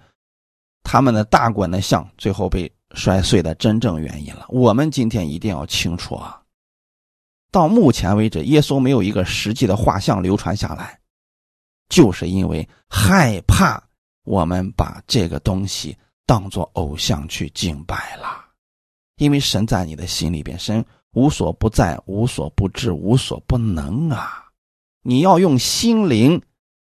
[0.83, 4.47] 他们的大滚的像最后被摔碎的真正原因了。
[4.49, 6.40] 我们今天一定要清楚啊，
[7.51, 10.99] 到目前为止，耶稣没有一个实际的画像流传下来，
[11.89, 13.83] 就是因为害怕。
[14.25, 15.97] 我们把这个东西
[16.27, 18.45] 当做偶像去敬拜了，
[19.17, 24.45] 因为神在你的心里边，神无所不在、无所不知、无所不能啊！
[25.03, 26.41] 你要用心灵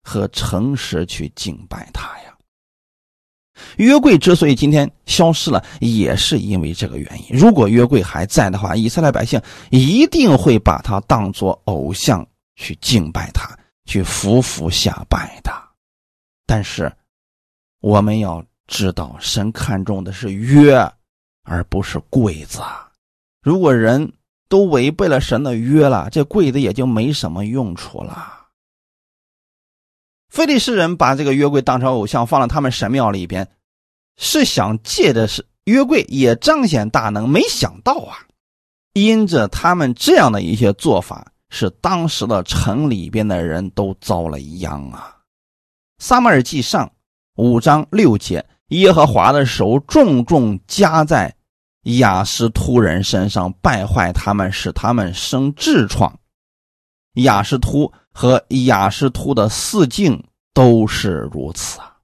[0.01, 2.16] 和诚实去敬拜他。
[3.78, 7.38] 约柜之所以今天消失了，也是因为这个原因。
[7.38, 12.26] 如果约柜还在的话，以色列百姓一定会把它当做偶像
[12.56, 15.52] 去敬拜他，去服服下拜的。
[16.46, 16.92] 但是。
[17.80, 20.76] 我们要知道，神看重的是约，
[21.44, 22.60] 而不是柜子。
[23.44, 24.12] 如果人
[24.50, 28.48] 都违背了神的约了，这柜子也就没什么用处了。
[30.30, 33.48] 非利士人把这个约柜当成偶像，放到他们神庙里边，
[34.18, 37.30] 是想借着是约柜也彰显大能。
[37.30, 38.18] 没想到啊，
[38.93, 45.15] 因着他们这样的一些做法，使当时的城里边的人都遭了殃啊。
[45.99, 46.91] 撒母耳记上
[47.36, 51.34] 五章六节，耶和华的手重重加在
[51.84, 56.20] 雅斯突人身上，败坏他们，使他们生痔疮。
[57.13, 57.91] 雅斯突。
[58.20, 61.97] 和雅士突的四境都是如此啊。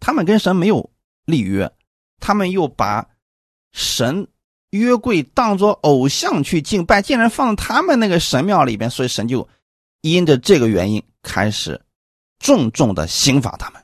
[0.00, 0.90] 他们跟神没有
[1.24, 1.70] 立约，
[2.20, 3.06] 他们又把
[3.72, 4.26] 神
[4.70, 9.48] 约柜当作偶像去敬拜，竟然放他们那个神庙里边，所以神就
[10.02, 11.80] 因着这个原因开始
[12.38, 13.82] 重重的刑罚他们。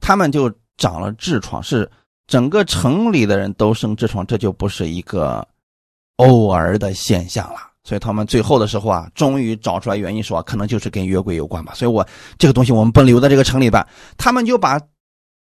[0.00, 1.90] 他们就长了痔疮，是
[2.26, 5.46] 整个城里的人都生痔疮，这就不是一个
[6.16, 7.71] 偶尔的现象了。
[7.84, 11.74] 所以他们最后的时候啊，终于找出来原因，说可能就是跟约柜有关吧。
[11.74, 12.06] 所以我
[12.38, 13.88] 这个东西我们不留在这个城里吧。
[14.16, 14.80] 他们就把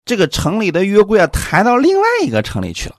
[0.05, 2.97] 这个城里的约柜啊抬到另外一个城里去了。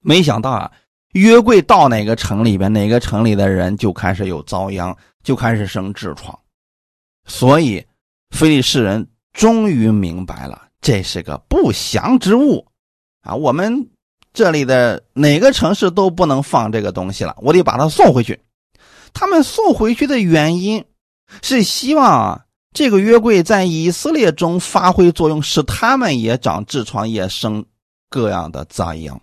[0.00, 0.72] 没想到啊，
[1.12, 6.36] 约柜到哪个城里边，哪个城里的人就开始有遭殃，就开始生痔疮。
[7.26, 7.86] 所以，
[8.30, 12.66] 菲利士人终于明白了，这是个不祥之物
[13.22, 13.34] 啊！
[13.34, 13.88] 我们。
[14.34, 18.38] 这里的哪个城市都不能放这个东西了，我得把它送回去。
[19.12, 20.84] 他们送回去的原因
[21.40, 27.64] 是希望啊，这个约柜在以色列中发挥作用，使他们也长痔疮，也生
[28.10, 29.20] 各样的杂殃。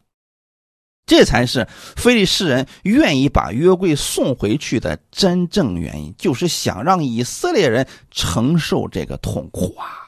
[1.06, 10.08] 这才是非利士人愿意把约柜送回去的真正原因，就是想让以色列人承受这个痛苦啊！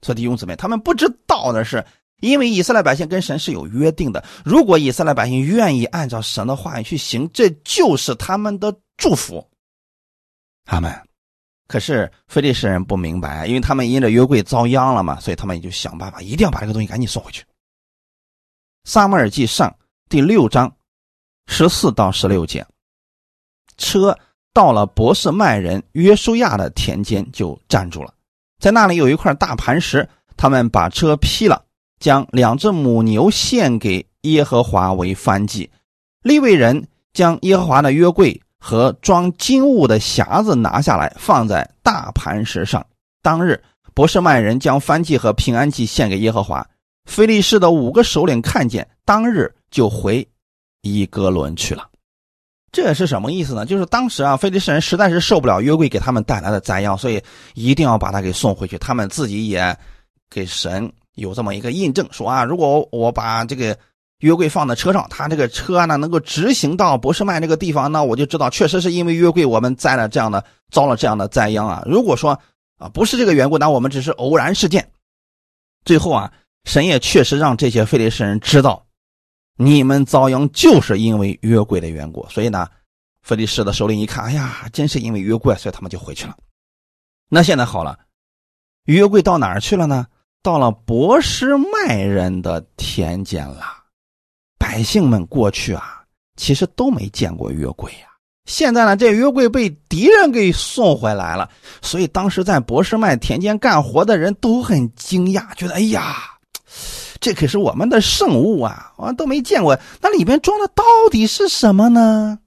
[0.00, 1.84] 所以弟兄姊妹，他们不知道的是。
[2.20, 9.48] 因为以色列百姓跟神是有约定的，如果以色列百姓愿意按照神的话语去行，这就是他们的祝福。
[10.64, 10.92] 他们，
[11.68, 17.44] 可是非利士人不明白，因为他们因着约柜遭殃了嘛，所以他们也就想办法，一定要把这个东西赶紧送回去。
[18.84, 19.74] 撒母耳记上
[20.08, 20.74] 第六章
[21.46, 22.66] 十四到十六节，
[23.76, 24.18] 车
[24.52, 28.12] 到了博士麦人约书亚的田间就站住了，
[28.58, 31.64] 在那里有一块大磐石，他们把车劈了。
[31.98, 35.70] 将两只母牛献给耶和华为燔祭，
[36.22, 42.84] 利未人将耶和华的约柜和装金物的匣子拿下来，放在大磐石上。
[43.22, 43.60] 当日，
[43.94, 46.66] 博士麦人将燔祭和平安祭献给耶和华。
[47.04, 50.26] 菲利士的五个首领看见，当日就回
[50.82, 51.88] 伊格伦去了。
[52.70, 53.64] 这是什么意思呢？
[53.64, 57.22] 就是当时啊，菲利士人实在是受不了约柜给他们带来的灾殃，所以
[57.54, 58.76] 一定要把它给送回去。
[58.76, 59.76] 他们自己也
[60.28, 60.92] 给神。
[61.18, 63.78] 有这么一个印证，说啊，如果我把这个
[64.20, 71.82] 约柜放在车上，他这个车呢能够直行到博士曼这个地方，那我就知道确实是因为约柜我们栽了这样的遭了这样的灾殃啊。
[71.86, 72.40] 如果说
[72.78, 74.90] 啊不是这个缘故，那我们只是偶然事件。
[75.84, 76.32] 最后啊，
[76.64, 78.86] 神也确实让这些非利士人知道，
[79.56, 82.26] 你们遭殃就是因为约柜的缘故。
[82.28, 82.68] 所以呢，
[83.22, 86.36] 菲利士的首领一看，哎呀，真是因为约柜，所以他们就回去了。
[87.28, 87.98] 那现在好了，
[88.84, 90.06] 约柜到哪儿去了呢？
[90.42, 93.64] 到了博士麦人的田间了，
[94.56, 96.04] 百姓们过去啊，
[96.36, 98.06] 其实都没见过约柜呀。
[98.46, 101.50] 现在呢，这约柜被敌人给送回来了，
[101.82, 106.38] 所以当时在博士麦田间干活的人都很惊讶，觉得哎呀，
[107.20, 112.38] 这可是我们的圣物啊，我都没见过，那里边装的到底是什么呢？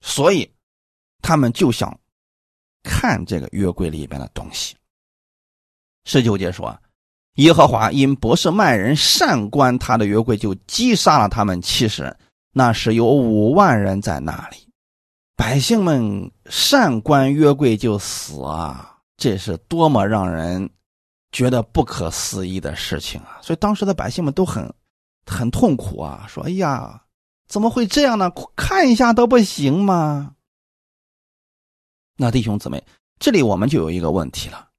[0.00, 0.50] 所以
[1.20, 1.98] 他们就想
[2.82, 4.74] 看这个约柜里边的东西。
[6.04, 6.80] 十九节说。
[7.34, 12.16] 耶和华因博士麦人善观他的约柜，就击杀了他们七十人。
[12.52, 14.56] 那时有五万人在那里，
[15.36, 18.98] 百姓们善观约柜就死啊！
[19.16, 20.68] 这是多么让人
[21.30, 23.38] 觉得不可思议的事情啊！
[23.40, 24.70] 所以当时的百姓们都很
[25.24, 27.00] 很痛苦啊，说：“哎呀，
[27.46, 28.30] 怎么会这样呢？
[28.56, 30.34] 看一下都不行吗？”
[32.18, 32.84] 那弟兄姊妹，
[33.20, 34.69] 这里我们就有一个问题了，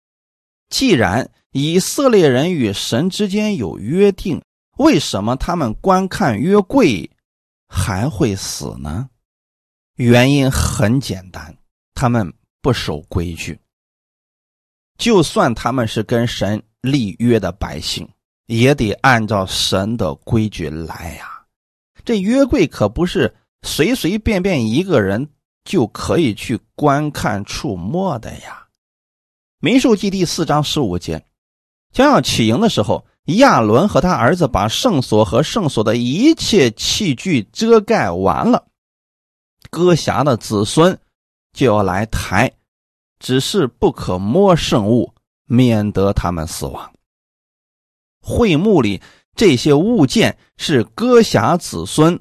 [0.71, 1.29] 既然。
[1.53, 4.41] 以色列人与神之间有约定，
[4.77, 7.11] 为什么他们观看约柜
[7.67, 9.09] 还会死呢？
[9.97, 11.53] 原因很简单，
[11.93, 13.59] 他们不守规矩。
[14.97, 18.07] 就算他们是跟神立约的百姓，
[18.45, 21.45] 也得按照神的规矩来呀。
[22.05, 25.29] 这约柜可不是随随便便一个人
[25.65, 28.65] 就可以去观看触摸的呀。
[29.63, 31.23] 民数记第四章十五节。
[31.91, 38.65] 将要起营的时候，亚伦和他儿子把圣所和圣所的一切器具遮盖完了，
[39.69, 40.99] 哥辖的子孙
[41.53, 42.51] 就要来抬，
[43.19, 45.13] 只是不可摸圣物，
[45.45, 46.91] 免得他们死亡。
[48.19, 48.99] 会幕里
[49.35, 52.19] 这些物件是哥辖子孙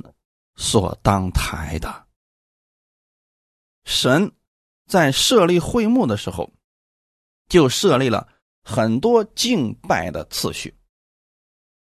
[0.57, 2.05] 所当抬的。
[3.87, 4.31] 神
[4.87, 6.53] 在设立会幕的时候，
[7.51, 8.27] 就设立了
[8.65, 10.75] 很多敬拜的次序。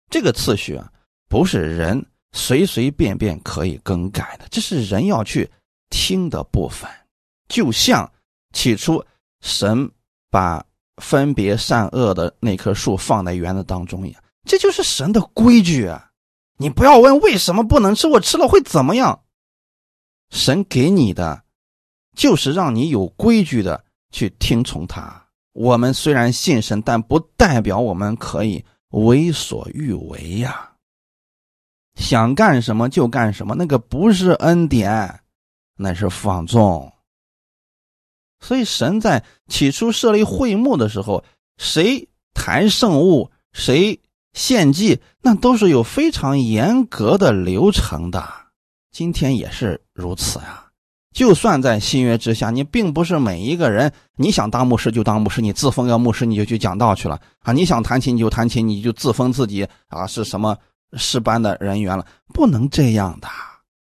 [0.10, 0.92] 这个次序啊，
[1.30, 5.48] 不是人随随便便可以更改的，这是人要去
[5.92, 6.90] 听的部分。
[7.48, 8.12] 就像
[8.54, 9.06] 起初
[9.42, 9.88] 神
[10.32, 10.66] 把
[11.00, 16.10] 分别善恶的那棵树放在园子当中一样，这就是神的规矩啊！
[16.58, 19.24] 你不要问为什么不能吃，我吃了会怎么样？
[20.32, 21.44] 神给你的。
[22.16, 25.27] 就是让你有规矩的去听从他。
[25.58, 30.72] 我们虽然信神，但不代表我们可以为所欲为呀。
[31.96, 35.20] 想干什么就干什么，那个不是恩典，
[35.76, 36.94] 那是放纵。
[38.40, 41.24] 所以神在起初设立会幕的时候，
[41.58, 44.00] 谁谈圣物，谁
[44.34, 48.24] 献祭，那都是有非常严格的流程的。
[48.92, 50.67] 今天也是如此呀。
[51.18, 57.52] 就算在新约之下，你并不是每一个人，你想当牧师就当牧师，你自封个牧师你就去讲道去了啊！
[57.52, 60.56] 你想弹琴你就弹琴，你就自封自己啊是什么
[60.94, 62.06] 师班的人员了，
[62.36, 63.28] 不能这样的，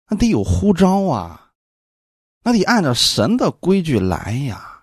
[0.09, 1.51] 那得有呼召啊，
[2.43, 4.81] 那得按照神的规矩来呀。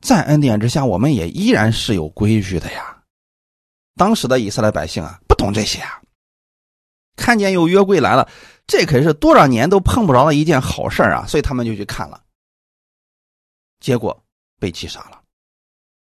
[0.00, 3.02] 在恩典之下，我们也依然是有规矩的呀。
[3.96, 6.00] 当时的以色列百姓啊，不懂这些啊，
[7.16, 8.26] 看见有约柜来了。
[8.70, 11.26] 这可是多少年都碰不着的一件好事啊！
[11.26, 12.22] 所以他们就去看了，
[13.80, 14.22] 结果
[14.60, 15.20] 被击杀了。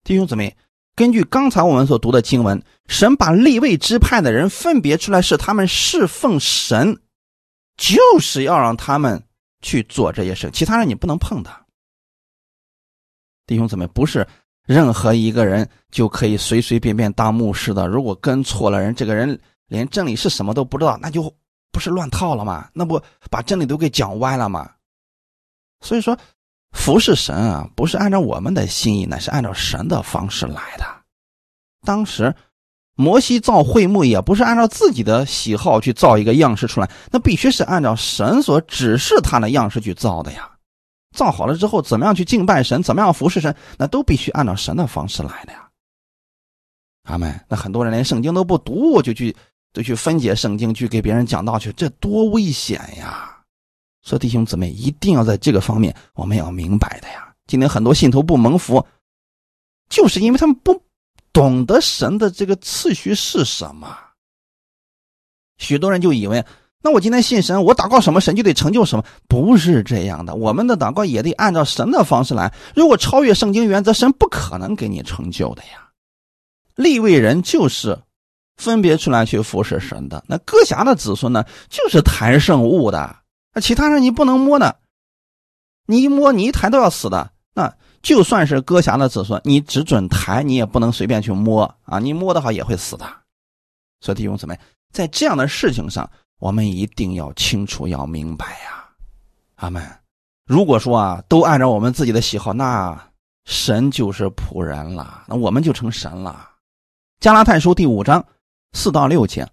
[0.02, 0.56] 弟兄姊妹，
[0.96, 6.98] 根据刚才我们所读的经文，神把立位支派的人分别出来，是他们侍奉神，
[7.76, 9.22] 就是要让他们
[9.60, 11.66] 去做这些事，其他人你不能碰的。
[13.46, 14.26] 弟兄姊妹，不是
[14.64, 17.86] 任何一个人就可以随随便便当牧师的。
[17.86, 21.30] 如果跟错了人，这个人连真理是什么都不知道，那就。
[21.74, 22.70] 不是乱套了吗？
[22.72, 23.02] 那不
[23.32, 24.70] 把真理都给讲歪了吗？
[25.80, 26.16] 所以说，
[26.70, 30.86] 服侍神啊，不是按照我们的心意，乃是按照神的方式来的。
[31.84, 32.32] 当时
[32.94, 40.48] 摩西造会幕，也不是按照自己的喜好去造一个样式出来，那必须是按照神所指示他的样式去造的呀。
[41.16, 45.68] 造好了之后，怎么样去敬拜神，怎么样服侍神，那都必须按照神的方式来的呀。
[47.02, 47.44] 阿门。
[47.48, 49.36] 那很多人连圣经都不读，就去。
[49.74, 53.42] 就去分解圣经，去给别人讲道去，这多危险呀！
[54.02, 57.34] 所以弟兄姊妹一定要在这个方面，我们要明白的呀。
[57.48, 58.86] 今天很多信徒不蒙福，
[59.88, 60.80] 就是因为他们不
[61.32, 63.98] 懂得神的这个次序是什么。
[65.58, 66.44] 许多人就以为，
[66.80, 70.36] 那我今天信神，我祷告什么神就得成就什么，不是这样的。
[70.36, 72.54] 我们的祷告也得按照神的方式来。
[72.76, 75.90] 如果超越圣经原则，神不可能给你成就的呀。
[76.76, 77.98] 立位人就是。
[78.56, 83.16] 分别出来去服侍神的那哥侠的子孙呢，就是抬圣物的。
[83.52, 84.76] 那其他人你不能摸的，
[85.86, 87.30] 你一摸你一抬都要死的。
[87.52, 91.98] 那就算是哥侠的子孙，你只准抬，你也不能随便去摸啊！
[91.98, 93.06] 你摸的话也会死的。
[94.00, 94.58] 所以弟兄姊妹，
[94.92, 96.08] 在这样的事情上，
[96.40, 98.88] 我们一定要清楚要明白呀。
[99.56, 99.82] 阿门。
[100.46, 103.00] 如果说啊，都按照我们自己的喜好，那
[103.44, 106.50] 神就是仆人了，那我们就成神了。
[107.20, 108.24] 加拉太书第五章。
[108.74, 109.48] 四到六节，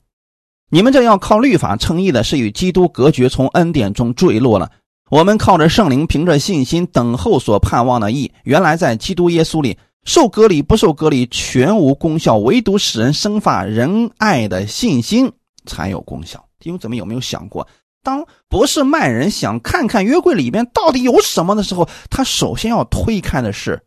[0.69, 4.69] 你们这要靠律法称义的，是与基督隔绝，从恩典中坠落了。
[5.09, 8.31] 我们靠着圣灵，凭着信心等候所盼望的义。
[8.43, 15.31] 原来在基督耶稣里受隔离不受隔离全无功效，唯独使人生发仁爱的信心
[15.65, 16.45] 才有功效。
[16.59, 17.67] 弟兄姊妹有没有想过，
[18.01, 23.83] 当博士麦人想看看约柜里面到底有什么的时候，他首先要推开的是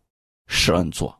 [0.47, 1.18] 施恩座。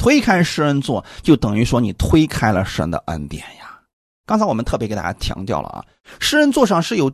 [0.00, 3.78] 推开施恩座，就等于说你推开了神的恩典呀。
[4.24, 5.84] 刚才我们特别给大家强调了啊，
[6.18, 7.12] 施恩座上是有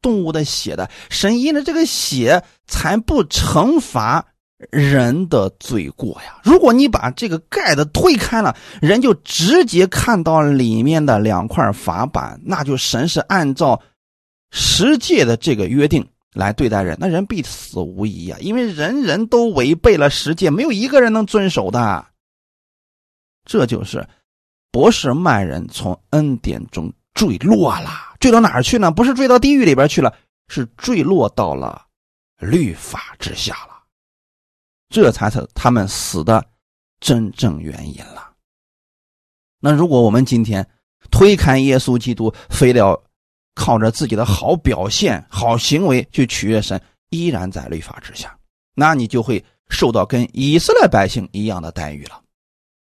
[0.00, 4.24] 动物的血的，神因着这个血才不惩罚
[4.70, 6.38] 人的罪过呀。
[6.44, 13.82] 如果你把这个盖子推开了，人就直接看到里面的两块法板，那就神是按照
[14.52, 22.06] 十诫的这个约定来对待人，那人必死无疑呀，因为人人都违背了十诫，没有一个人能遵守的。
[23.44, 24.06] 这就是
[24.70, 27.90] 博士曼人从恩典中坠落了，
[28.20, 28.90] 坠到哪儿去呢？
[28.90, 30.14] 不是坠到地狱里边去了，
[30.48, 31.86] 是坠落到了
[32.38, 33.82] 律法之下了。
[34.88, 36.44] 这才是他们死的
[37.00, 38.32] 真正原因了。
[39.60, 40.66] 那如果我们今天
[41.10, 43.02] 推开耶稣基督，非得要
[43.54, 46.80] 靠着自己的好表现、好行为去取悦神，
[47.10, 48.38] 依然在律法之下，
[48.74, 52.21] 那你就会受到跟以色列百姓一样的待遇了。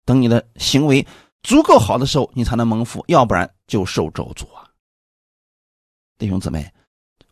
[0.08, 1.06] 等你的行为
[1.44, 4.64] 足够好的时候，你才能蒙福，要不然就受咒诅啊！
[6.18, 6.72] 弟兄姊妹，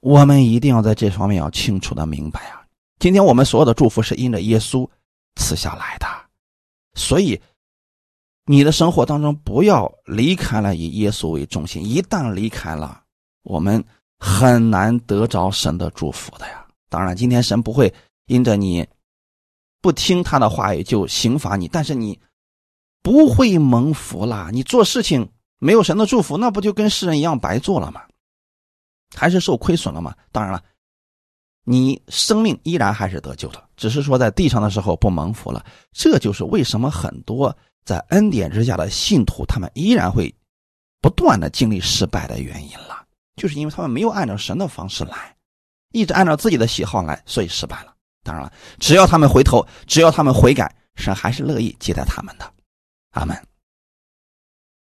[0.02, 2.68] 我们一定要在这方面要清楚的明白啊！
[3.00, 4.88] 今天我们所有的祝福是因着耶稣
[5.38, 6.06] 赐下来的，
[6.96, 7.42] 所以
[8.46, 11.82] 你的生活当中不要离开了以耶稣为中心。
[11.82, 13.02] 一旦离开了，
[13.44, 13.82] 我们
[14.20, 16.68] 很难得着神的祝福的呀。
[16.90, 17.94] 当然，今天神不会
[18.28, 18.86] 因着你
[19.82, 22.20] 不听他的话语就刑罚你，但是你
[23.06, 24.50] 不会蒙福啦。
[24.52, 25.30] 你做事情
[25.60, 28.02] 没有神的祝福，那不就跟世人一样白做了吗？
[29.16, 30.16] 还是受亏损了吗？
[30.32, 30.64] 当然了。
[31.66, 35.64] 你生命依然还是得救的，只是说在地上的时候不蒙福了。
[35.92, 40.34] 这就是为什么很多在恩典之下的信徒，他们依然会
[41.00, 45.36] 不断的经历失败的原因了，就是因为他们没有按照神的方式来，
[45.92, 47.94] 一直按照自己的喜好来，所以失败了。
[48.24, 52.52] 当然了，只要他们回头，只要他们悔改，神还是乐意接待他们的。
[53.16, 53.36] 阿门。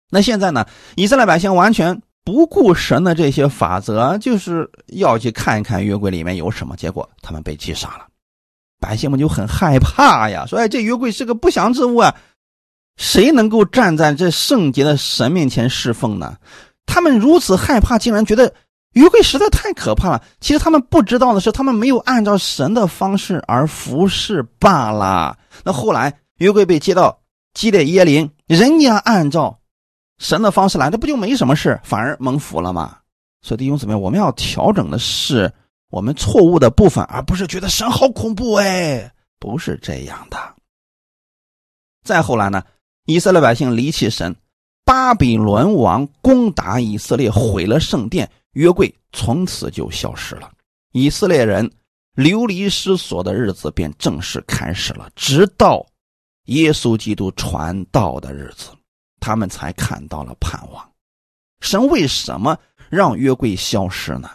[0.08, 0.64] 那现在呢？
[0.94, 2.00] 以色列百姓完全。
[2.22, 6.76] 不顾神的这些法则，就是要去看一看约柜里面有什么。
[6.76, 8.06] 结果他们被击杀了，
[8.78, 12.14] 百姓们就很害怕呀，说：“哎，这约柜是个不祥之物啊，
[12.98, 16.36] 谁能够站在这圣洁的神面前侍奉呢？”
[16.84, 18.52] 他们如此害怕，竟然觉得
[18.92, 20.22] 约柜实在太可怕了。
[20.40, 25.36] 其实他们不知道的是，他们没有按照神的方式而服侍罢了。
[25.64, 27.18] 那后来约柜被接到
[27.55, 29.59] 基列耶林，人家按照。
[30.18, 32.98] 神的方式来，这不就没什么事，反而蒙福了吗？
[33.40, 35.51] 所以弟兄姊妹，我们要调整的是
[35.90, 40.36] 我们错误的部分，而不是觉得神好恐怖哎，不是这样的。
[42.05, 42.62] 再后来呢，
[43.07, 44.36] 以色列百姓离弃神，
[44.84, 50.51] 巴比伦王攻打以色列，毁了圣殿，约柜从此就消失了。
[50.92, 51.70] 以色列人
[52.14, 55.82] 流离失所的日子便正式开始了，直到
[56.47, 58.70] 耶稣基督传道的日子。
[59.20, 60.91] 他们才看到了盼望。
[61.61, 62.57] 神为什么
[62.88, 64.30] 让约柜消失呢？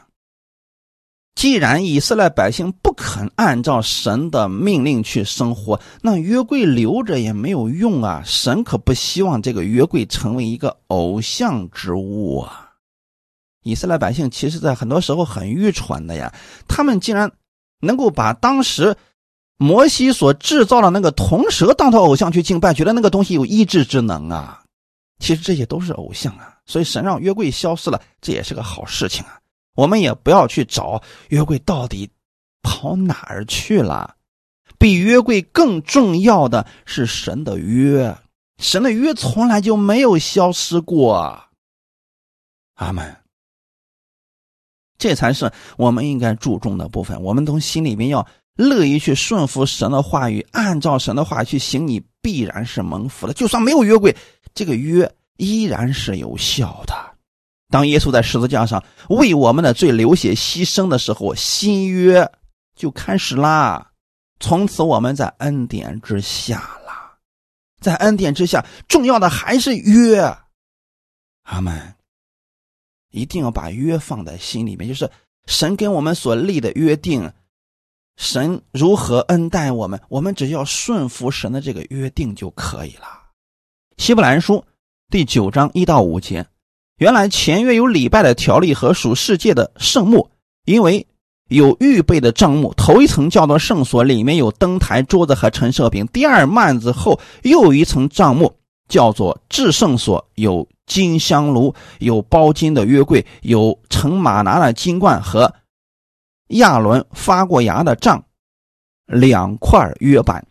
[1.34, 8.22] 既然以色列百姓不肯按照神的命令去生活，那约柜留着也没有用啊！
[8.24, 12.74] 神可不希望这个约柜成为一个偶像之物啊！
[13.64, 16.32] 以色列百姓其实，在很多时候很愚蠢的呀，
[16.68, 17.32] 他们竟然
[17.80, 18.96] 能够把当时
[19.58, 24.64] 摩西所制造的那个铜蛇当做偶像去敬拜，觉得那个东西有医治之能啊！
[25.20, 29.40] 其实这些都是偶像啊，所以神让约柜消失了，这也是个好事情啊。
[29.76, 32.10] 我们也不要去找约柜到底
[32.62, 34.16] 跑哪儿去了。
[34.78, 38.18] 比约柜更重要的是神的约，
[38.58, 41.42] 神的约从来就没有消失过。
[42.76, 43.16] 阿门。
[44.98, 47.22] 这才是我们应该注重的部分。
[47.22, 48.26] 我们从心里面要
[48.56, 53.34] 乐意去顺服神的话语，按照神的话去行，你必然是蒙福的。
[53.34, 54.16] 就算没有约柜。
[54.54, 56.94] 这个约依然是有效的。
[57.70, 62.32] 当耶稣在十字架上为我们的罪流血牺牲的时候，新约
[62.76, 63.92] 就开始啦。
[64.40, 67.18] 从此我们在恩典之下了，
[67.82, 70.22] 在恩典之下，重要的还是约。
[71.44, 71.96] 阿门。
[73.12, 75.10] 一定要把约放在心里面，就是
[75.46, 77.32] 神跟我们所立的约定，
[78.18, 83.08] 神如何恩待我们，我们只要顺服神的这个约定就可以了。
[83.98, 84.64] 希伯来书
[85.10, 86.46] 第九章一到五节，
[86.98, 90.30] 原来前约有礼拜的条例和属世界的圣幕，
[90.66, 91.06] 因为
[91.50, 98.52] 有预备的帐幕，头一层叫做圣所，里面有灯台、桌子和陈设品；第二幔子后又有一层帐幕，
[98.88, 105.54] 叫做至圣所，有金香炉，有包金的约柜，有盛马拿的金冠和
[106.48, 108.24] 亚伦发过芽的杖，
[109.06, 110.46] 两块约板。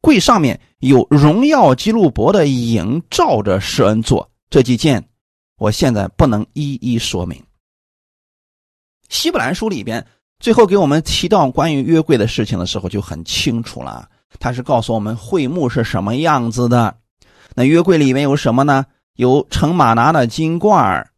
[0.00, 5.06] 柜上面有荣耀基路伯的影照着施恩座，这几件
[5.58, 7.42] 我现在不能一一说明。
[9.08, 10.06] 希伯来书里边
[10.38, 14.08] 最后给我们提到关于约柜的事情的时候就很清楚了，
[14.38, 16.96] 他是告诉我们会幕是什么样子的。
[17.54, 18.86] 那约柜里面有什么呢？
[19.16, 21.10] 有盛马拿的金罐儿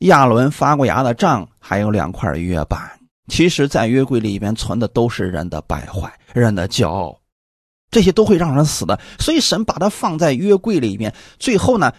[0.00, 2.78] 亚伦发过芽的杖，还有两块约板。
[3.28, 7.18] 其实，在约柜里边存的都是人的败坏，人的骄傲。
[7.90, 11.14] 这些都会让人死的，所以神把它放在约柜里面。
[11.38, 11.92] 最后呢，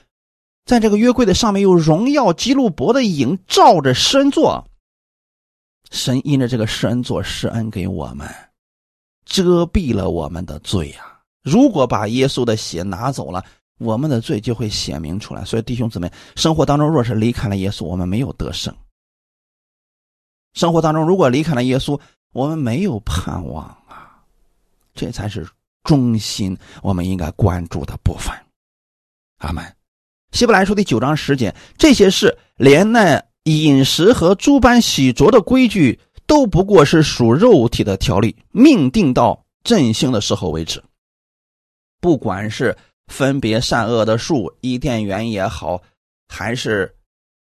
[0.66, 4.68] 在这个约柜的上面有荣耀基路伯的影照着施恩座。
[5.90, 8.30] 神因着这个施恩座施恩给我们，
[9.26, 11.20] 遮蔽了我们的罪呀。
[11.42, 13.44] 如果把耶稣的血拿走了，
[13.78, 15.44] 我们的罪就会显明出来。
[15.46, 18.74] 所以弟兄姊妹，生活当中若是离开了耶稣，我们没有得胜；
[20.54, 22.00] 生活当中如果离开了耶稣，
[22.34, 24.24] 我们没有盼望啊！
[24.94, 25.48] 这才是
[25.84, 28.36] 中心，我们应该关注的部分。
[29.38, 29.64] 阿门。
[30.32, 40.84] 希伯来书第九章十节，这些事连那饮食和诸般洗濯的规矩，都不过是属肉体的条例，命定到振兴的时候为止。
[42.02, 45.82] 不管是分别善恶的树、伊甸园也好，
[46.28, 46.96] 还是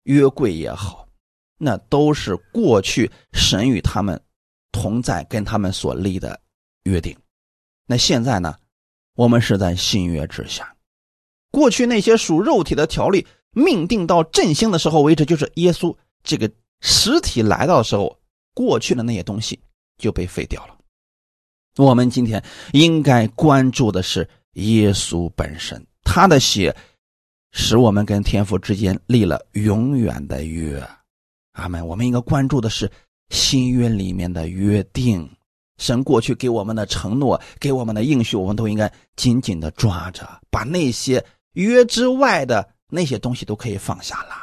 [0.05, 1.09] 约柜也好，
[1.59, 4.21] 那都是过去神与他们
[4.73, 6.41] 同在、跟他们所立的
[6.85, 7.17] 约定。
[7.87, 8.55] 那现在呢，
[9.15, 10.75] 我们是在新约之下。
[11.51, 16.51] 过去那些属肉体的条例，命定到振兴的时候为止，就是耶稣这个
[16.83, 18.19] 实体来到的时候，
[18.53, 19.59] 过去的那些东西
[19.97, 20.77] 就被废掉了。
[21.79, 24.29] 我们今天应该关注的是
[24.59, 26.75] 耶稣本身，他的血
[27.53, 30.83] 使我们跟天父之间立了永远的约。
[31.53, 31.85] 阿门。
[31.87, 32.91] 我们应该关注的是
[33.31, 35.29] 新约里面的约定，
[35.79, 41.25] 神过去给我们的承诺，给我们的应许，我们都应该紧紧的抓着，把那些。
[41.55, 44.35] 约之外的那些东西都可以放下了，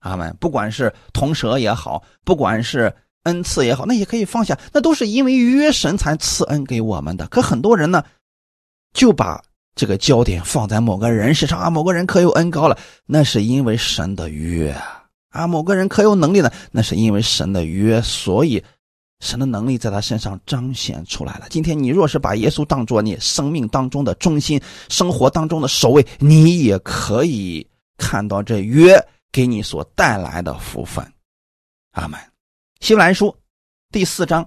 [0.00, 0.36] 阿门。
[0.38, 2.94] 不管是铜蛇也好，不管是
[3.24, 7.26] 恩赐也好，那也可以放下，那都是因为约神才赐恩给我们的。
[7.28, 8.04] 可很多人呢，
[8.96, 9.40] 就把
[9.74, 14.74] 这个焦点放在某个人身上啊，某个人可有恩高了，那是因为神的约
[15.28, 18.64] 啊；某个人可有能力呢，那是因为神的约，所以。
[19.20, 21.46] 神的能力在他身上彰显出来了。
[21.48, 27.66] 今天你若是把耶稣当作你生命当中的中心，生活当中的首位，你也可以
[27.96, 28.94] 看到这约
[29.32, 31.02] 给你所带来的福分。
[31.92, 32.20] 阿门。
[32.80, 33.34] 希伯来书
[33.90, 34.46] 第四章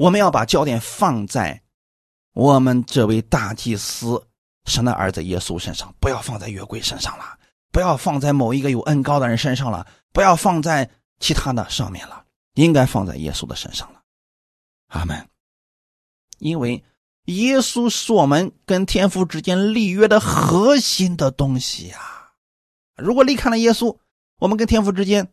[0.00, 1.62] 我们要把焦点放在
[2.32, 4.26] 我们这位大祭司
[4.64, 7.38] 神的儿子耶稣身上，不要放在约柜身上了。
[7.70, 12.24] 不要放在某一个有恩高的人身上了，不要放在其他的上面了，
[12.54, 14.00] 应该放在耶稣的身上了。
[14.86, 15.28] 阿门。
[16.38, 16.82] 因为
[17.26, 22.32] 耶稣是我们跟天父之间立约的核心的东西呀。
[22.96, 23.98] 如果离开了耶稣，
[24.38, 25.30] 我们跟天父之间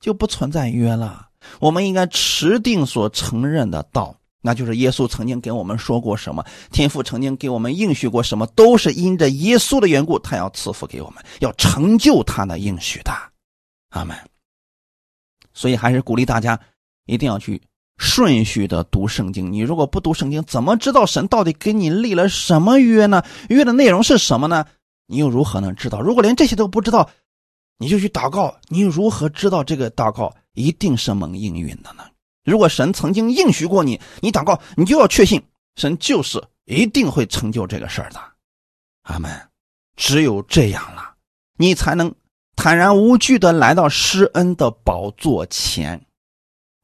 [0.00, 1.29] 就不存在约了。
[1.58, 4.16] 我们应该持定所承认的道。
[4.42, 13.12] 那就是耶稣曾经给我们说过什么，天父曾经给我们应许过什么，都是因着耶稣的缘故，他要赐福给我们，要成就他的应许的，
[13.90, 14.16] 阿门。
[15.52, 16.58] 所以还是鼓励大家
[17.04, 17.60] 一定要去
[17.98, 19.52] 顺序的读圣经。
[19.52, 23.22] 你如果不读圣经，怎么知道神到底跟你立了什么约呢？
[23.50, 24.64] 约的内容是什么呢？
[25.06, 26.00] 你又如何能知道？
[26.00, 27.10] 如果连这些都不知道，
[27.76, 32.04] 你就去祷告，你如何知道这个祷告一定是蒙应允的呢？
[32.44, 35.42] 如果神曾经应许过你，你祷告，你就要确信
[35.76, 38.20] 神就是一定会成就这个事儿的。
[39.02, 39.30] 阿门。
[39.96, 41.14] 只有这样了，
[41.58, 42.14] 你才能
[42.56, 46.06] 坦然无惧的来到施恩的宝座前，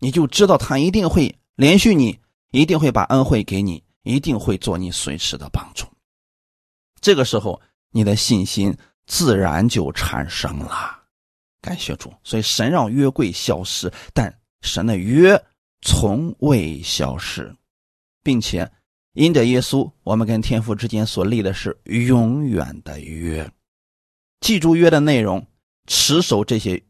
[0.01, 2.19] 你就知道他一定会连续你，
[2.51, 5.87] 一定会把恩惠给你，一定会做你随时的帮助。
[7.01, 7.59] 这个时候，
[7.91, 11.05] 你的信心自然就产生了。
[11.67, 14.33] 感谢主，所以神让约柜消失，但。
[14.63, 15.41] 神的约
[15.83, 17.55] 从未消失，
[18.25, 18.69] 并且
[19.13, 23.49] 因着耶稣，我们跟天父之间所立的是永远的约。
[24.41, 25.47] 记住约的内容，
[25.87, 26.83] 持守这些，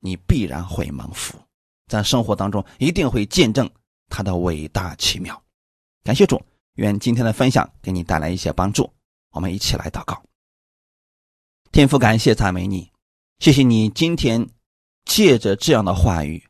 [0.00, 1.38] 你必然会蒙福，
[1.86, 3.70] 在生活当中一定会见证
[4.08, 5.40] 他的伟大奇妙。
[6.04, 6.42] 感谢主，
[6.74, 8.92] 愿今天的分享给你带来一些帮助。
[9.30, 10.22] 我们一起来祷告。
[11.70, 12.91] 天父，感谢赞美你，
[13.42, 14.48] 谢谢你今天
[15.04, 16.40] 借着这样的话语。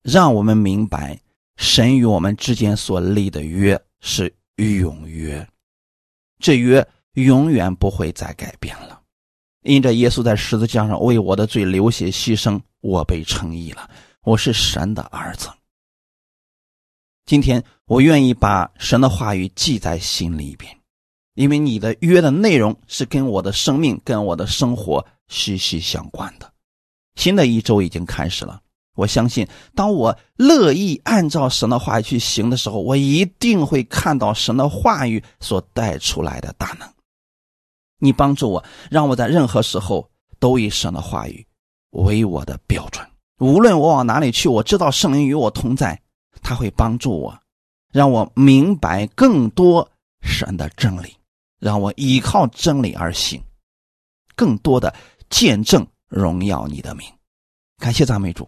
[0.00, 1.20] 让我们明白，
[1.58, 5.46] 神与我们之间所立的约是永约，
[6.38, 9.02] 这约永远不会再改变了。
[9.64, 13.90] 因着耶稣在十字架上为我的罪流血牺牲，我被称义了，
[14.22, 15.50] 我是神的儿子。
[17.26, 20.74] 今天我愿意把神的话语记在心里边，
[21.34, 26.52] 因为你的约的内容是跟我的生命、跟我的生活息息相关的。
[27.14, 28.60] 新的一周已经开始了。
[28.96, 36.86] 我相信，当我乐意按照神的话语去行的时候，我一定会看到神的话语所带出来的大能。
[37.98, 41.46] 你帮助我，让我在任何时候都以神的话语
[41.90, 43.06] 为我的标准。
[43.38, 45.98] 无论我往哪里去，我知道圣灵与我同在，
[46.42, 47.38] 他会帮助我，
[47.92, 49.88] 让我明白更多
[50.20, 51.16] 神的真理，
[51.58, 53.42] 让我依靠真理而行，
[54.34, 54.94] 更多的
[55.30, 57.10] 见证荣耀你的名。
[57.78, 58.46] 感谢赞美主，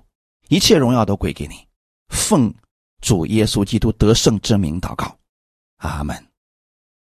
[0.49, 1.67] 一切荣耀都归给你。
[2.09, 2.55] 奉
[3.01, 5.19] 主耶稣基督得胜之名祷告，
[5.79, 6.32] 阿门。